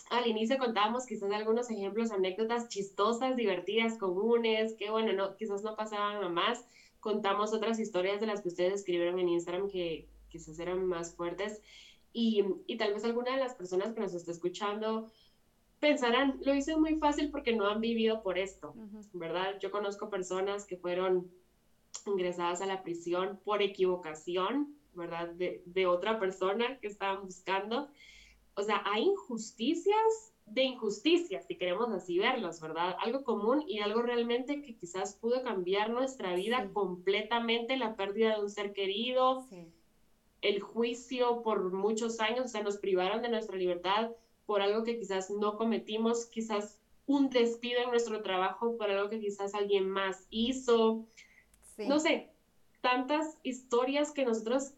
al 0.10 0.28
inicio 0.28 0.58
contábamos 0.58 1.06
quizás 1.06 1.32
algunos 1.32 1.70
ejemplos, 1.70 2.12
anécdotas 2.12 2.68
chistosas, 2.68 3.36
divertidas, 3.36 3.98
comunes, 3.98 4.76
que 4.76 4.92
bueno, 4.92 5.14
no, 5.14 5.36
quizás 5.36 5.64
no 5.64 5.76
pasaban 5.76 6.24
a 6.24 6.30
más. 6.30 6.66
Contamos 7.00 7.54
otras 7.54 7.80
historias 7.80 8.20
de 8.20 8.28
las 8.28 8.42
que 8.42 8.50
ustedes 8.50 8.74
escribieron 8.74 9.20
en 9.20 9.30
Instagram 9.30 9.70
que 9.70 10.08
quizás 10.30 10.60
eran 10.60 10.86
más 10.86 11.16
fuertes. 11.16 11.62
Y, 12.14 12.44
y 12.68 12.78
tal 12.78 12.94
vez 12.94 13.06
alguna 13.06 13.32
de 13.32 13.40
las 13.40 13.56
personas 13.56 13.94
que 13.94 14.02
nos 14.02 14.14
está 14.14 14.32
escuchando 14.32 15.10
pensarán, 15.82 16.40
lo 16.46 16.54
hice 16.54 16.78
muy 16.78 16.96
fácil 16.98 17.32
porque 17.32 17.56
no 17.56 17.68
han 17.68 17.82
vivido 17.82 18.22
por 18.22 18.38
esto, 18.38 18.76
¿verdad? 19.14 19.58
Yo 19.60 19.72
conozco 19.72 20.10
personas 20.10 20.66
que 20.66 20.78
fueron 20.78 21.32
ingresadas 22.06 22.62
a 22.62 22.68
la 22.68 22.84
prisión 22.84 23.40
por 23.44 23.64
equivocación, 23.64 24.76
¿verdad? 24.94 25.30
De, 25.30 25.62
de 25.66 25.88
otra 25.88 26.20
persona 26.20 26.78
que 26.80 26.88
estaban 26.88 27.24
buscando. 27.24 27.90
O 28.56 28.64
sea, 28.64 28.82
hay 28.86 29.04
injusticias 29.04 30.32
de 30.46 30.64
injusticias, 30.64 31.46
si 31.48 31.56
queremos 31.56 31.90
así 31.92 32.20
verlos, 32.20 32.60
¿verdad? 32.60 32.96
Algo 33.00 33.24
común 33.24 33.64
y 33.68 33.80
algo 33.80 34.02
realmente 34.02 34.62
que 34.62 34.76
quizás 34.76 35.16
pudo 35.16 35.44
cambiar 35.44 35.92
nuestra 35.92 36.36
vida 36.36 36.70
completamente, 36.74 37.78
la 37.78 37.96
pérdida 37.96 38.36
de 38.36 38.42
un 38.42 38.50
ser 38.50 38.74
querido, 38.74 39.46
el 40.42 40.60
juicio 40.60 41.42
por 41.42 41.72
muchos 41.72 42.20
años, 42.20 42.46
o 42.46 42.48
sea, 42.50 42.64
nos 42.64 42.78
privaron 42.78 43.22
de 43.22 43.30
nuestra 43.30 43.56
libertad 43.56 44.10
por 44.46 44.62
algo 44.62 44.84
que 44.84 45.00
quizás 45.00 45.30
no 45.30 45.56
cometimos, 45.56 46.26
quizás 46.26 46.80
un 47.06 47.30
despido 47.30 47.82
en 47.82 47.90
nuestro 47.90 48.22
trabajo 48.22 48.78
por 48.78 48.90
algo 48.90 49.10
que 49.10 49.20
quizás 49.20 49.54
alguien 49.54 49.90
más 49.90 50.28
hizo. 50.30 51.06
No 51.78 52.00
sé, 52.00 52.30
tantas 52.82 53.38
historias 53.44 54.12
que 54.12 54.26
nosotros 54.26 54.74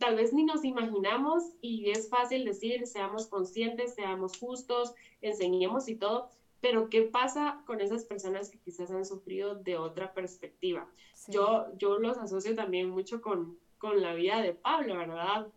tal 0.00 0.16
vez 0.16 0.32
ni 0.32 0.44
nos 0.44 0.64
imaginamos 0.64 1.44
y 1.60 1.90
es 1.90 2.08
fácil 2.08 2.44
decir, 2.44 2.86
seamos 2.86 3.26
conscientes, 3.26 3.94
seamos 3.94 4.36
justos, 4.38 4.94
enseñemos 5.20 5.88
y 5.88 5.94
todo, 5.94 6.30
pero 6.60 6.88
¿qué 6.88 7.02
pasa 7.02 7.62
con 7.66 7.80
esas 7.80 8.04
personas 8.04 8.50
que 8.50 8.58
quizás 8.58 8.90
han 8.90 9.04
sufrido 9.04 9.54
de 9.54 9.76
otra 9.76 10.12
perspectiva? 10.12 10.88
Yo, 11.28 11.66
yo 11.76 11.98
los 11.98 12.16
asocio 12.16 12.56
también 12.56 12.88
mucho 12.88 13.20
con, 13.20 13.58
con 13.78 14.00
la 14.00 14.14
vida 14.14 14.40
de 14.40 14.54
Pablo, 14.54 14.96
¿verdad? 14.96 15.48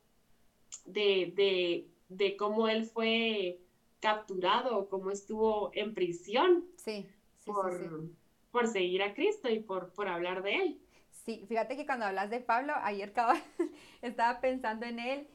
De, 0.86 1.32
de, 1.36 1.88
de 2.10 2.36
cómo 2.36 2.68
él 2.68 2.86
fue 2.86 3.60
capturado, 4.02 4.90
cómo 4.90 5.10
estuvo 5.10 5.72
en 5.74 5.94
prisión 5.94 6.66
sí, 6.76 7.06
por, 7.46 8.10
por 8.52 8.68
seguir 8.68 9.04
a 9.04 9.14
Cristo 9.14 9.50
y 9.50 9.60
por, 9.60 9.94
por 9.94 10.10
hablar 10.10 10.44
de 10.44 10.56
él. 10.56 10.80
Sí, 11.26 11.46
fíjate 11.48 11.78
que 11.78 11.86
cuando 11.86 12.06
hablas 12.06 12.30
de 12.30 12.42
Pablo, 12.42 12.74
ayer 12.84 13.14
estaba 14.02 14.42
pensando 14.42 14.86
en 14.86 15.00
él 15.00 15.28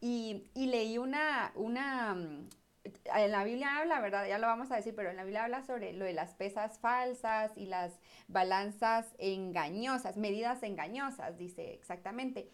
y, 0.00 0.44
leí 0.54 0.98
una, 0.98 1.52
una, 1.54 2.14
mm, 2.14 2.48
en 3.14 3.32
la 3.32 3.44
Biblia 3.44 3.78
habla, 3.78 4.00
¿verdad? 4.00 4.26
Ya 4.28 4.38
lo 4.38 4.48
vamos 4.48 4.70
a 4.70 4.76
decir, 4.76 4.94
pero 4.94 5.10
en 5.10 5.16
la 5.16 5.24
Biblia 5.24 5.44
habla 5.44 5.62
sobre 5.62 5.92
lo 5.92 6.04
de 6.04 6.12
las 6.12 6.34
pesas 6.34 6.78
falsas 6.80 7.52
y 7.56 7.66
las 7.66 7.98
balanzas 8.26 9.14
engañosas, 9.18 10.16
medidas 10.16 10.62
engañosas, 10.64 11.38
dice 11.38 11.72
exactamente. 11.74 12.50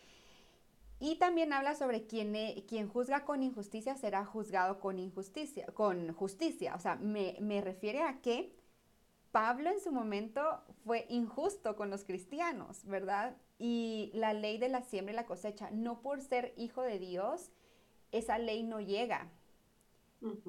Y 1.00 1.16
también 1.16 1.52
habla 1.52 1.74
sobre 1.74 2.07
quien, 2.07 2.35
quien 2.68 2.88
juzga 2.88 3.24
con 3.24 3.42
injusticia 3.42 3.96
será 3.96 4.24
juzgado 4.24 4.78
con 4.81 4.98
injusticia, 4.98 5.66
con 5.74 6.12
justicia. 6.12 6.74
O 6.76 6.78
sea, 6.78 6.96
me, 6.96 7.37
me 7.40 7.61
refiere 7.61 8.02
a 8.02 8.20
que 8.20 8.55
Pablo 9.32 9.70
en 9.70 9.80
su 9.80 9.90
momento 9.90 10.62
fue 10.84 11.06
injusto 11.08 11.74
con 11.74 11.90
los 11.90 12.04
cristianos, 12.04 12.84
¿verdad? 12.84 13.36
Y 13.58 14.10
la 14.14 14.34
ley 14.34 14.58
de 14.58 14.68
la 14.68 14.82
siembra 14.82 15.14
y 15.14 15.16
la 15.16 15.26
cosecha, 15.26 15.70
no 15.70 16.02
por 16.02 16.20
ser 16.20 16.52
hijo 16.56 16.82
de 16.82 16.98
Dios, 16.98 17.50
esa 18.12 18.38
ley 18.38 18.62
no 18.62 18.80
llega. 18.80 19.30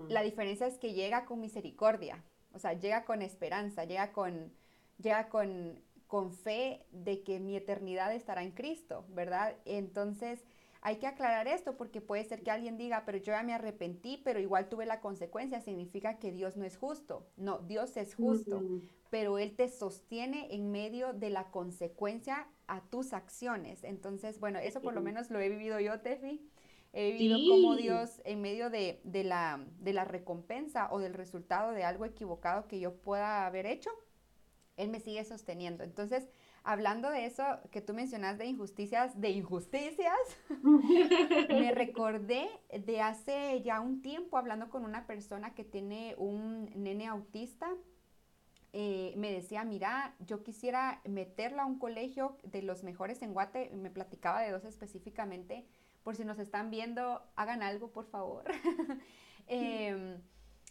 La 0.10 0.22
diferencia 0.22 0.68
es 0.68 0.78
que 0.78 0.94
llega 0.94 1.26
con 1.26 1.40
misericordia, 1.40 2.24
o 2.52 2.60
sea, 2.60 2.74
llega 2.74 3.06
con 3.06 3.24
esperanza, 3.24 3.86
llega 3.86 4.12
con, 4.12 4.54
llega 5.00 5.30
con, 5.30 5.82
con 6.06 6.32
fe 6.32 6.86
de 6.92 7.24
que 7.24 7.40
mi 7.40 7.56
eternidad 7.56 8.14
estará 8.14 8.44
en 8.44 8.52
Cristo, 8.52 9.06
¿verdad? 9.10 9.56
Entonces, 9.66 10.44
hay 10.86 10.98
que 10.98 11.08
aclarar 11.08 11.48
esto 11.48 11.78
porque 11.78 12.02
puede 12.02 12.26
ser 12.26 12.44
que 12.44 12.52
alguien 12.52 12.78
diga, 12.78 13.04
pero 13.06 13.18
yo 13.18 13.32
ya 13.32 13.42
me 13.42 13.54
arrepentí, 13.54 14.22
pero 14.24 14.42
igual 14.42 14.68
tuve 14.68 14.86
la 14.86 15.00
consecuencia, 15.00 15.62
significa 15.62 16.20
que 16.20 16.34
Dios 16.34 16.58
no 16.58 16.66
es 16.66 16.76
justo. 16.76 17.26
No, 17.38 17.60
Dios 17.60 17.96
es 17.96 18.16
justo, 18.16 18.62
pero 19.10 19.38
Él 19.38 19.56
te 19.56 19.70
sostiene 19.70 20.54
en 20.54 20.72
medio 20.72 21.14
de 21.14 21.30
la 21.30 21.52
consecuencia 21.52 22.50
a 22.68 22.82
tus 22.82 23.14
acciones. 23.14 23.86
Entonces, 23.86 24.42
bueno, 24.42 24.60
eso 24.60 24.82
por 24.82 24.94
lo 24.94 25.00
menos 25.02 25.30
lo 25.30 25.40
he 25.40 25.48
vivido 25.48 25.80
yo, 25.80 26.02
Tefi. 26.02 26.46
He 26.92 27.14
vivido 27.14 27.38
como 27.50 27.78
Dios 27.78 28.22
en 28.26 28.42
medio 28.42 28.70
de, 28.70 29.00
la, 29.06 29.66
de 29.80 29.94
la 29.94 30.04
recompensa 30.04 30.90
o 30.92 31.00
del 31.00 31.14
resultado 31.14 31.72
de 31.72 31.86
algo 31.86 32.04
equivocado 32.04 32.68
que 32.68 32.82
yo 32.82 32.94
pueda 32.94 33.46
haber 33.46 33.68
hecho, 33.68 33.90
Él 34.76 34.90
me 34.90 35.00
sigue 35.00 35.24
sosteniendo. 35.24 35.86
Entonces, 35.86 36.28
hablando 36.64 37.10
de 37.10 37.26
eso 37.26 37.44
que 37.72 37.82
tú 37.82 37.94
mencionas 37.94 38.38
de 38.38 38.46
injusticias, 38.46 39.20
de 39.20 39.30
injusticias, 39.32 40.18
me 41.50 41.72
recordé 41.74 42.50
de 42.72 43.02
hace 43.02 43.62
ya 43.62 43.82
un 43.82 44.02
tiempo 44.02 44.38
hablando 44.38 44.70
con 44.70 44.86
una 44.86 45.06
persona 45.06 45.54
que 45.54 45.64
tiene 45.64 46.16
un 46.18 46.72
nene 46.76 47.08
autista. 47.08 47.70
Eh, 48.76 49.14
me 49.18 49.32
decía, 49.32 49.64
mira, 49.64 50.16
yo 50.20 50.42
quisiera 50.42 51.02
meterla 51.06 51.64
a 51.64 51.66
un 51.66 51.78
colegio 51.78 52.38
de 52.44 52.64
los 52.64 52.84
mejores 52.84 53.22
en 53.22 53.34
Guate, 53.34 53.70
me 53.76 53.92
platicaba 53.92 54.42
de 54.42 54.52
dos 54.52 54.66
específicamente, 54.66 55.68
por 56.02 56.16
si 56.16 56.26
nos 56.26 56.40
están 56.40 56.72
viendo, 56.72 57.22
hagan 57.36 57.62
algo, 57.62 57.92
por 57.92 58.06
favor. 58.06 58.46
Em, 59.46 60.22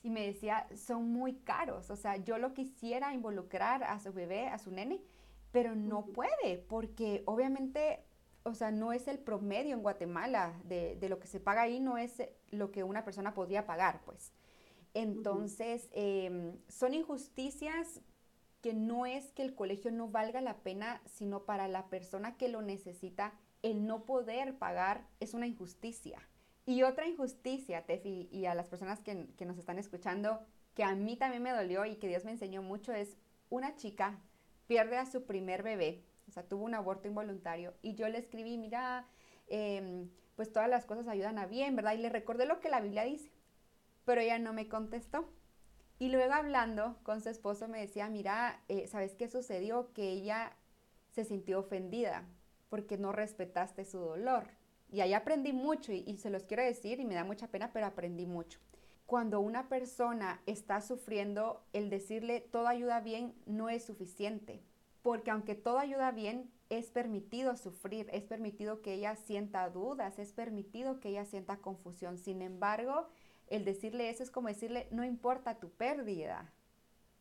y 0.02 0.08
me 0.08 0.26
decía, 0.26 0.66
son 0.74 1.12
muy 1.12 1.34
caros, 1.34 1.90
o 1.90 1.96
sea, 1.96 2.16
yo 2.16 2.38
lo 2.38 2.54
quisiera 2.54 3.12
involucrar 3.12 3.84
a 3.84 4.00
su 4.00 4.14
bebé, 4.14 4.48
a 4.48 4.56
su 4.56 4.70
nene, 4.70 5.02
pero 5.52 5.76
no 5.76 6.06
puede 6.06 6.58
porque 6.68 7.22
obviamente, 7.26 8.04
o 8.42 8.54
sea, 8.54 8.70
no 8.70 8.92
es 8.92 9.06
el 9.06 9.18
promedio 9.18 9.74
en 9.74 9.82
Guatemala 9.82 10.58
de, 10.64 10.98
lo 11.08 11.20
que 11.20 11.28
se 11.28 11.38
paga 11.38 11.62
ahí, 11.62 11.78
no 11.78 11.98
es 11.98 12.22
lo 12.50 12.72
que 12.72 12.82
una 12.82 13.04
persona 13.04 13.34
podría 13.34 13.66
pagar, 13.66 14.00
pues. 14.04 14.32
Entonces, 14.94 15.88
em, 15.92 16.58
son 16.68 16.94
injusticias 16.94 18.00
que 18.60 18.74
no 18.74 19.06
es 19.06 19.32
que 19.32 19.42
el 19.42 19.54
colegio 19.54 19.90
no 19.90 20.08
valga 20.08 20.40
la 20.40 20.58
pena, 20.58 21.02
sino 21.06 21.44
para 21.44 21.68
la 21.68 21.88
persona 21.88 22.36
que 22.36 22.48
lo 22.48 22.62
necesita, 22.62 23.34
el 23.62 23.86
no 23.86 24.04
poder 24.04 24.58
pagar 24.58 25.06
es 25.20 25.34
una 25.34 25.46
injusticia. 25.46 26.18
Y 26.64 26.82
otra 26.82 27.06
injusticia, 27.06 27.84
Tefi, 27.84 28.28
y 28.30 28.46
a 28.46 28.54
las 28.54 28.68
personas 28.68 29.00
que, 29.00 29.26
que 29.36 29.46
nos 29.46 29.58
están 29.58 29.78
escuchando, 29.78 30.40
que 30.74 30.84
a 30.84 30.94
mí 30.94 31.16
también 31.16 31.42
me 31.42 31.50
dolió 31.50 31.84
y 31.84 31.96
que 31.96 32.08
Dios 32.08 32.24
me 32.24 32.30
enseñó 32.30 32.62
mucho, 32.62 32.92
es 32.92 33.16
una 33.50 33.74
chica 33.74 34.20
pierde 34.72 34.96
a 34.96 35.04
su 35.04 35.26
primer 35.26 35.62
bebé, 35.62 36.02
o 36.26 36.30
sea, 36.30 36.44
tuvo 36.44 36.64
un 36.64 36.74
aborto 36.74 37.06
involuntario, 37.06 37.74
y 37.82 37.94
yo 37.94 38.08
le 38.08 38.16
escribí, 38.16 38.56
mira, 38.56 39.06
em, 39.48 40.08
pues 40.34 40.50
todas 40.50 40.66
las 40.66 40.86
cosas 40.86 41.08
ayudan 41.08 41.38
a 41.38 41.44
bien, 41.44 41.76
¿verdad? 41.76 41.92
Y 41.92 41.98
le 41.98 42.08
recordé 42.08 42.46
lo 42.46 42.58
que 42.58 42.70
la 42.70 42.80
Biblia 42.80 43.04
dice, 43.04 43.30
pero 44.06 44.22
ella 44.22 44.38
no 44.38 44.54
me 44.54 44.68
contestó. 44.68 45.28
Y 45.98 46.08
luego 46.08 46.32
hablando 46.32 46.96
con 47.02 47.20
su 47.20 47.28
esposo 47.28 47.68
me 47.68 47.80
decía, 47.80 48.08
mira, 48.08 48.62
eh, 48.68 48.86
¿sabes 48.86 49.14
qué 49.14 49.28
sucedió? 49.28 49.92
Que 49.92 50.08
ella 50.08 50.56
se 51.10 51.26
sintió 51.26 51.58
ofendida 51.58 52.24
porque 52.70 52.96
no 52.96 53.12
respetaste 53.12 53.84
su 53.84 53.98
dolor. 53.98 54.44
Y 54.90 55.02
ahí 55.02 55.12
aprendí 55.12 55.52
mucho 55.52 55.92
y, 55.92 56.02
y 56.06 56.16
se 56.16 56.30
los 56.30 56.44
quiero 56.44 56.62
decir 56.62 56.98
y 56.98 57.04
me 57.04 57.14
da 57.14 57.24
mucha 57.24 57.48
pena, 57.48 57.74
pero 57.74 57.84
aprendí 57.84 58.24
mucho. 58.24 58.58
Cuando 59.12 59.40
una 59.40 59.68
persona 59.68 60.40
está 60.46 60.80
sufriendo, 60.80 61.66
el 61.74 61.90
decirle 61.90 62.40
todo 62.40 62.66
ayuda 62.66 63.00
bien 63.00 63.34
no 63.44 63.68
es 63.68 63.84
suficiente, 63.84 64.62
porque 65.02 65.30
aunque 65.30 65.54
todo 65.54 65.78
ayuda 65.78 66.12
bien, 66.12 66.50
es 66.70 66.90
permitido 66.90 67.54
sufrir, 67.58 68.08
es 68.10 68.24
permitido 68.24 68.80
que 68.80 68.94
ella 68.94 69.14
sienta 69.16 69.68
dudas, 69.68 70.18
es 70.18 70.32
permitido 70.32 70.98
que 70.98 71.10
ella 71.10 71.26
sienta 71.26 71.58
confusión. 71.58 72.16
Sin 72.16 72.40
embargo, 72.40 73.06
el 73.48 73.66
decirle 73.66 74.08
eso 74.08 74.22
es 74.22 74.30
como 74.30 74.48
decirle, 74.48 74.88
no 74.92 75.04
importa 75.04 75.60
tu 75.60 75.68
pérdida, 75.68 76.50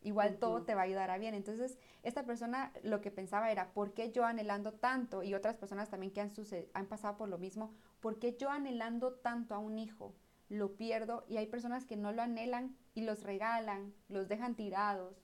igual 0.00 0.38
todo 0.38 0.62
te 0.62 0.74
va 0.74 0.80
a 0.80 0.84
ayudar 0.84 1.10
a 1.10 1.18
bien. 1.18 1.34
Entonces, 1.34 1.76
esta 2.02 2.24
persona 2.24 2.72
lo 2.82 3.02
que 3.02 3.10
pensaba 3.10 3.52
era, 3.52 3.74
¿por 3.74 3.92
qué 3.92 4.10
yo 4.10 4.24
anhelando 4.24 4.72
tanto? 4.72 5.22
Y 5.22 5.34
otras 5.34 5.58
personas 5.58 5.90
también 5.90 6.14
que 6.14 6.22
han, 6.22 6.32
han 6.72 6.86
pasado 6.86 7.18
por 7.18 7.28
lo 7.28 7.36
mismo, 7.36 7.74
¿por 8.00 8.18
qué 8.18 8.34
yo 8.34 8.48
anhelando 8.48 9.12
tanto 9.12 9.54
a 9.54 9.58
un 9.58 9.78
hijo? 9.78 10.14
Lo 10.52 10.76
pierdo 10.76 11.24
y 11.28 11.38
hay 11.38 11.46
personas 11.46 11.86
que 11.86 11.96
no 11.96 12.12
lo 12.12 12.20
anhelan 12.20 12.76
y 12.94 13.02
los 13.02 13.22
regalan, 13.22 13.94
los 14.08 14.28
dejan 14.28 14.54
tirados, 14.54 15.16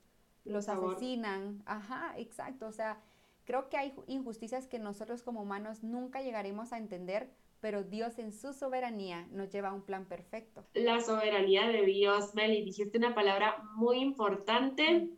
los 0.43 0.69
asesinan. 0.69 1.61
Ajá, 1.65 2.13
exacto. 2.17 2.65
O 2.65 2.71
sea, 2.71 2.99
creo 3.45 3.69
que 3.69 3.77
hay 3.77 3.93
injusticias 4.07 4.65
que 4.65 4.79
nosotros 4.79 5.21
como 5.21 5.43
humanos 5.43 5.83
nunca 5.83 6.21
llegaremos 6.21 6.73
a 6.73 6.79
entender 6.79 7.29
pero 7.61 7.83
Dios 7.83 8.19
en 8.19 8.31
su 8.31 8.53
soberanía 8.53 9.27
nos 9.31 9.51
lleva 9.51 9.69
a 9.69 9.73
un 9.73 9.81
plan 9.81 10.05
perfecto. 10.05 10.65
La 10.73 11.01
soberanía 11.01 11.67
de 11.67 11.85
Dios, 11.85 12.33
Meli, 12.33 12.63
dijiste 12.63 12.97
una 12.97 13.13
palabra 13.13 13.63
muy 13.75 13.99
importante 13.99 15.09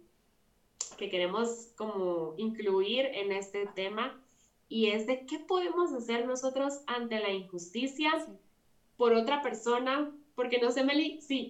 que 0.98 1.10
queremos 1.10 1.72
como 1.78 2.34
incluir 2.38 3.06
en 3.06 3.32
este 3.32 3.68
tema 3.68 4.20
y 4.68 4.88
es 4.88 5.06
de 5.06 5.26
qué 5.26 5.40
podemos 5.40 5.94
hacer 5.94 6.26
nosotros 6.26 6.82
ante 6.88 7.20
la 7.20 7.32
injusticia 7.32 8.12
por 9.02 9.16
otra 9.16 9.42
persona, 9.42 10.12
porque 10.36 10.60
no 10.60 10.70
sé, 10.70 10.84
Meli, 10.84 11.20
sí, 11.22 11.50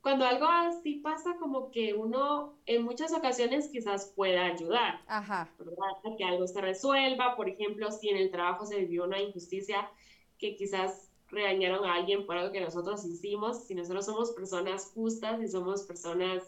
cuando 0.00 0.24
algo 0.24 0.46
así 0.46 1.00
pasa, 1.00 1.34
como 1.40 1.72
que 1.72 1.92
uno 1.92 2.54
en 2.66 2.84
muchas 2.84 3.12
ocasiones 3.12 3.68
quizás 3.72 4.12
pueda 4.14 4.44
ayudar, 4.44 5.00
Ajá. 5.08 5.50
A 5.58 6.16
que 6.16 6.22
algo 6.22 6.46
se 6.46 6.60
resuelva, 6.60 7.34
por 7.34 7.48
ejemplo, 7.48 7.90
si 7.90 8.10
en 8.10 8.16
el 8.16 8.30
trabajo 8.30 8.64
se 8.64 8.78
vivió 8.78 9.06
una 9.06 9.20
injusticia, 9.20 9.90
que 10.38 10.54
quizás 10.54 11.10
regañaron 11.26 11.84
a 11.84 11.94
alguien 11.94 12.24
por 12.26 12.36
algo 12.36 12.52
que 12.52 12.60
nosotros 12.60 13.04
hicimos, 13.04 13.66
si 13.66 13.74
nosotros 13.74 14.06
somos 14.06 14.30
personas 14.30 14.92
justas 14.94 15.42
y 15.42 15.48
somos 15.48 15.82
personas 15.82 16.44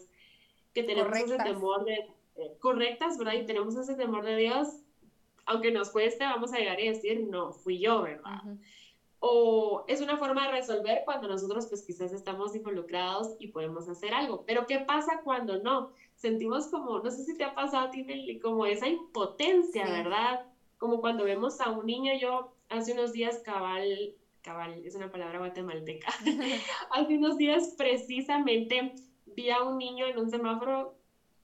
que 0.72 0.84
tenemos 0.84 1.12
ese 1.16 1.38
temor 1.38 1.84
de 1.84 1.94
eh, 2.36 2.56
correctas, 2.60 3.18
¿verdad? 3.18 3.32
Y 3.32 3.46
tenemos 3.46 3.74
ese 3.74 3.96
temor 3.96 4.24
de 4.24 4.36
Dios, 4.36 4.68
aunque 5.46 5.72
nos 5.72 5.90
cueste, 5.90 6.22
vamos 6.22 6.52
a 6.52 6.58
llegar 6.58 6.78
y 6.78 6.86
decir, 6.86 7.26
no, 7.28 7.52
fui 7.52 7.80
yo, 7.80 8.02
¿verdad? 8.02 8.44
O 9.20 9.84
es 9.86 10.00
una 10.00 10.16
forma 10.16 10.46
de 10.46 10.52
resolver 10.52 11.02
cuando 11.04 11.28
nosotros 11.28 11.66
pues 11.68 11.84
quizás 11.84 12.12
estamos 12.12 12.54
involucrados 12.56 13.28
y 13.38 13.48
podemos 13.48 13.88
hacer 13.88 14.14
algo. 14.14 14.44
Pero 14.46 14.66
¿qué 14.66 14.80
pasa 14.80 15.20
cuando 15.22 15.62
no? 15.62 15.92
Sentimos 16.16 16.68
como, 16.68 16.98
no 17.00 17.10
sé 17.10 17.24
si 17.24 17.36
te 17.36 17.44
ha 17.44 17.54
pasado 17.54 17.86
a 17.86 17.90
ti, 17.90 18.38
como 18.40 18.66
esa 18.66 18.88
impotencia, 18.88 19.84
¿verdad? 19.84 20.40
Como 20.78 21.00
cuando 21.00 21.24
vemos 21.24 21.60
a 21.60 21.70
un 21.70 21.86
niño, 21.86 22.12
yo 22.18 22.48
hace 22.70 22.92
unos 22.92 23.12
días 23.12 23.40
cabal, 23.44 24.14
cabal, 24.42 24.82
es 24.84 24.94
una 24.94 25.10
palabra 25.10 25.38
guatemalteca, 25.38 26.08
hace 26.90 27.18
unos 27.18 27.36
días 27.36 27.74
precisamente 27.76 28.94
vi 29.26 29.50
a 29.50 29.62
un 29.62 29.78
niño 29.78 30.06
en 30.06 30.18
un 30.18 30.30
semáforo 30.30 30.94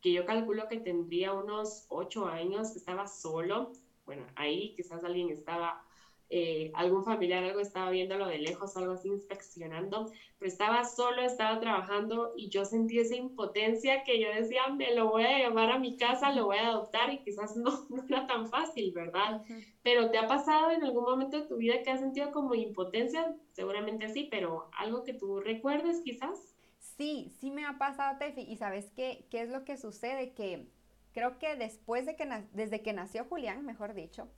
que 0.01 0.13
yo 0.13 0.25
calculo 0.25 0.69
que 0.69 0.79
tendría 0.79 1.33
unos 1.33 1.85
ocho 1.89 2.27
años, 2.27 2.71
que 2.71 2.79
estaba 2.79 3.07
solo, 3.07 3.73
bueno, 4.05 4.25
ahí 4.37 4.73
quizás 4.77 5.05
alguien 5.05 5.31
estaba 5.31 5.86
eh, 6.29 6.73
algún 6.75 7.05
familiar 7.05 7.45
algo 7.45 7.61
estaba 7.61 7.91
viéndolo 7.91 8.27
de 8.27 8.39
lejos, 8.39 8.77
algo 8.77 8.95
así 8.95 9.09
inspeccionando, 9.09 10.11
pero 10.39 10.51
estaba 10.51 10.85
solo, 10.85 11.23
estaba 11.23 11.61
trabajando 11.61 12.33
y 12.37 12.49
yo 12.49 12.65
sentí 12.65 12.99
esa 12.99 13.15
impotencia 13.15 14.03
que 14.03 14.21
yo 14.21 14.29
decía, 14.35 14.67
me 14.69 14.93
lo 14.95 15.09
voy 15.09 15.25
a 15.25 15.39
llevar 15.39 15.71
a 15.71 15.79
mi 15.79 15.97
casa, 15.97 16.33
lo 16.33 16.47
voy 16.47 16.57
a 16.57 16.69
adoptar 16.69 17.13
y 17.13 17.23
quizás 17.23 17.57
no, 17.57 17.87
no 17.91 18.05
era 18.09 18.27
tan 18.27 18.49
fácil, 18.49 18.93
¿verdad? 18.93 19.43
Pero 19.83 20.11
¿te 20.11 20.19
ha 20.19 20.27
pasado 20.27 20.73
en 20.73 20.83
algún 20.85 21.05
momento 21.05 21.41
de 21.41 21.47
tu 21.47 21.57
vida 21.57 21.83
que 21.85 21.91
has 21.91 22.01
sentido 22.01 22.33
como 22.33 22.55
impotencia? 22.55 23.37
Seguramente 23.53 24.09
sí, 24.09 24.27
pero 24.31 24.69
algo 24.77 25.05
que 25.05 25.15
tú 25.15 25.39
recuerdes 25.41 26.01
quizás. 26.03 26.57
Sí, 26.97 27.33
sí 27.39 27.51
me 27.51 27.65
ha 27.65 27.79
pasado, 27.79 28.19
Tefi, 28.19 28.41
y 28.41 28.57
¿sabes 28.57 28.91
qué, 28.97 29.27
qué 29.31 29.43
es 29.43 29.51
lo 29.51 29.65
que 29.65 29.77
sucede? 29.77 30.33
Que 30.33 30.67
creo 31.13 31.39
que 31.39 31.57
después 31.57 32.05
de 32.05 32.17
que, 32.17 32.27
desde 32.53 32.83
que 32.83 32.93
nació 32.93 33.25
Julián, 33.25 33.65
mejor 33.65 33.95
dicho, 33.95 34.29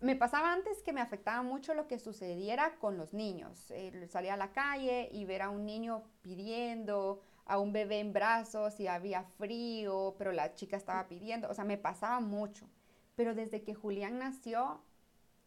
me 0.00 0.16
pasaba 0.16 0.52
antes 0.52 0.82
que 0.82 0.92
me 0.92 1.00
afectaba 1.00 1.42
mucho 1.42 1.74
lo 1.74 1.86
que 1.86 1.98
sucediera 1.98 2.76
con 2.78 2.98
los 2.98 3.14
niños. 3.14 3.70
Eh, 3.70 4.06
salía 4.10 4.34
a 4.34 4.36
la 4.36 4.52
calle 4.52 5.08
y 5.12 5.24
ver 5.24 5.42
a 5.42 5.50
un 5.50 5.64
niño 5.64 6.04
pidiendo, 6.22 7.20
a 7.46 7.58
un 7.58 7.72
bebé 7.72 8.00
en 8.00 8.12
brazos 8.12 8.78
y 8.80 8.88
había 8.88 9.24
frío, 9.24 10.14
pero 10.18 10.32
la 10.32 10.54
chica 10.54 10.76
estaba 10.76 11.08
pidiendo. 11.08 11.48
O 11.48 11.54
sea, 11.54 11.64
me 11.64 11.78
pasaba 11.78 12.20
mucho. 12.20 12.68
Pero 13.14 13.34
desde 13.34 13.62
que 13.62 13.74
Julián 13.74 14.18
nació, 14.18 14.82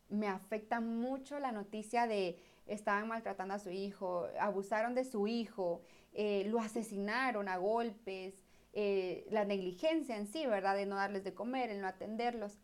me 0.09 0.27
afecta 0.27 0.79
mucho 0.79 1.39
la 1.39 1.51
noticia 1.51 2.07
de 2.07 2.41
estaban 2.65 3.07
maltratando 3.07 3.53
a 3.53 3.59
su 3.59 3.69
hijo, 3.69 4.27
abusaron 4.39 4.95
de 4.95 5.03
su 5.03 5.27
hijo, 5.27 5.81
eh, 6.13 6.45
lo 6.47 6.59
asesinaron 6.59 7.47
a 7.47 7.57
golpes, 7.57 8.35
eh, 8.73 9.25
la 9.31 9.45
negligencia 9.45 10.17
en 10.17 10.27
sí, 10.27 10.45
¿verdad? 10.45 10.75
De 10.75 10.85
no 10.85 10.95
darles 10.95 11.23
de 11.23 11.33
comer, 11.33 11.69
el 11.69 11.81
no 11.81 11.87
atenderlos 11.87 12.59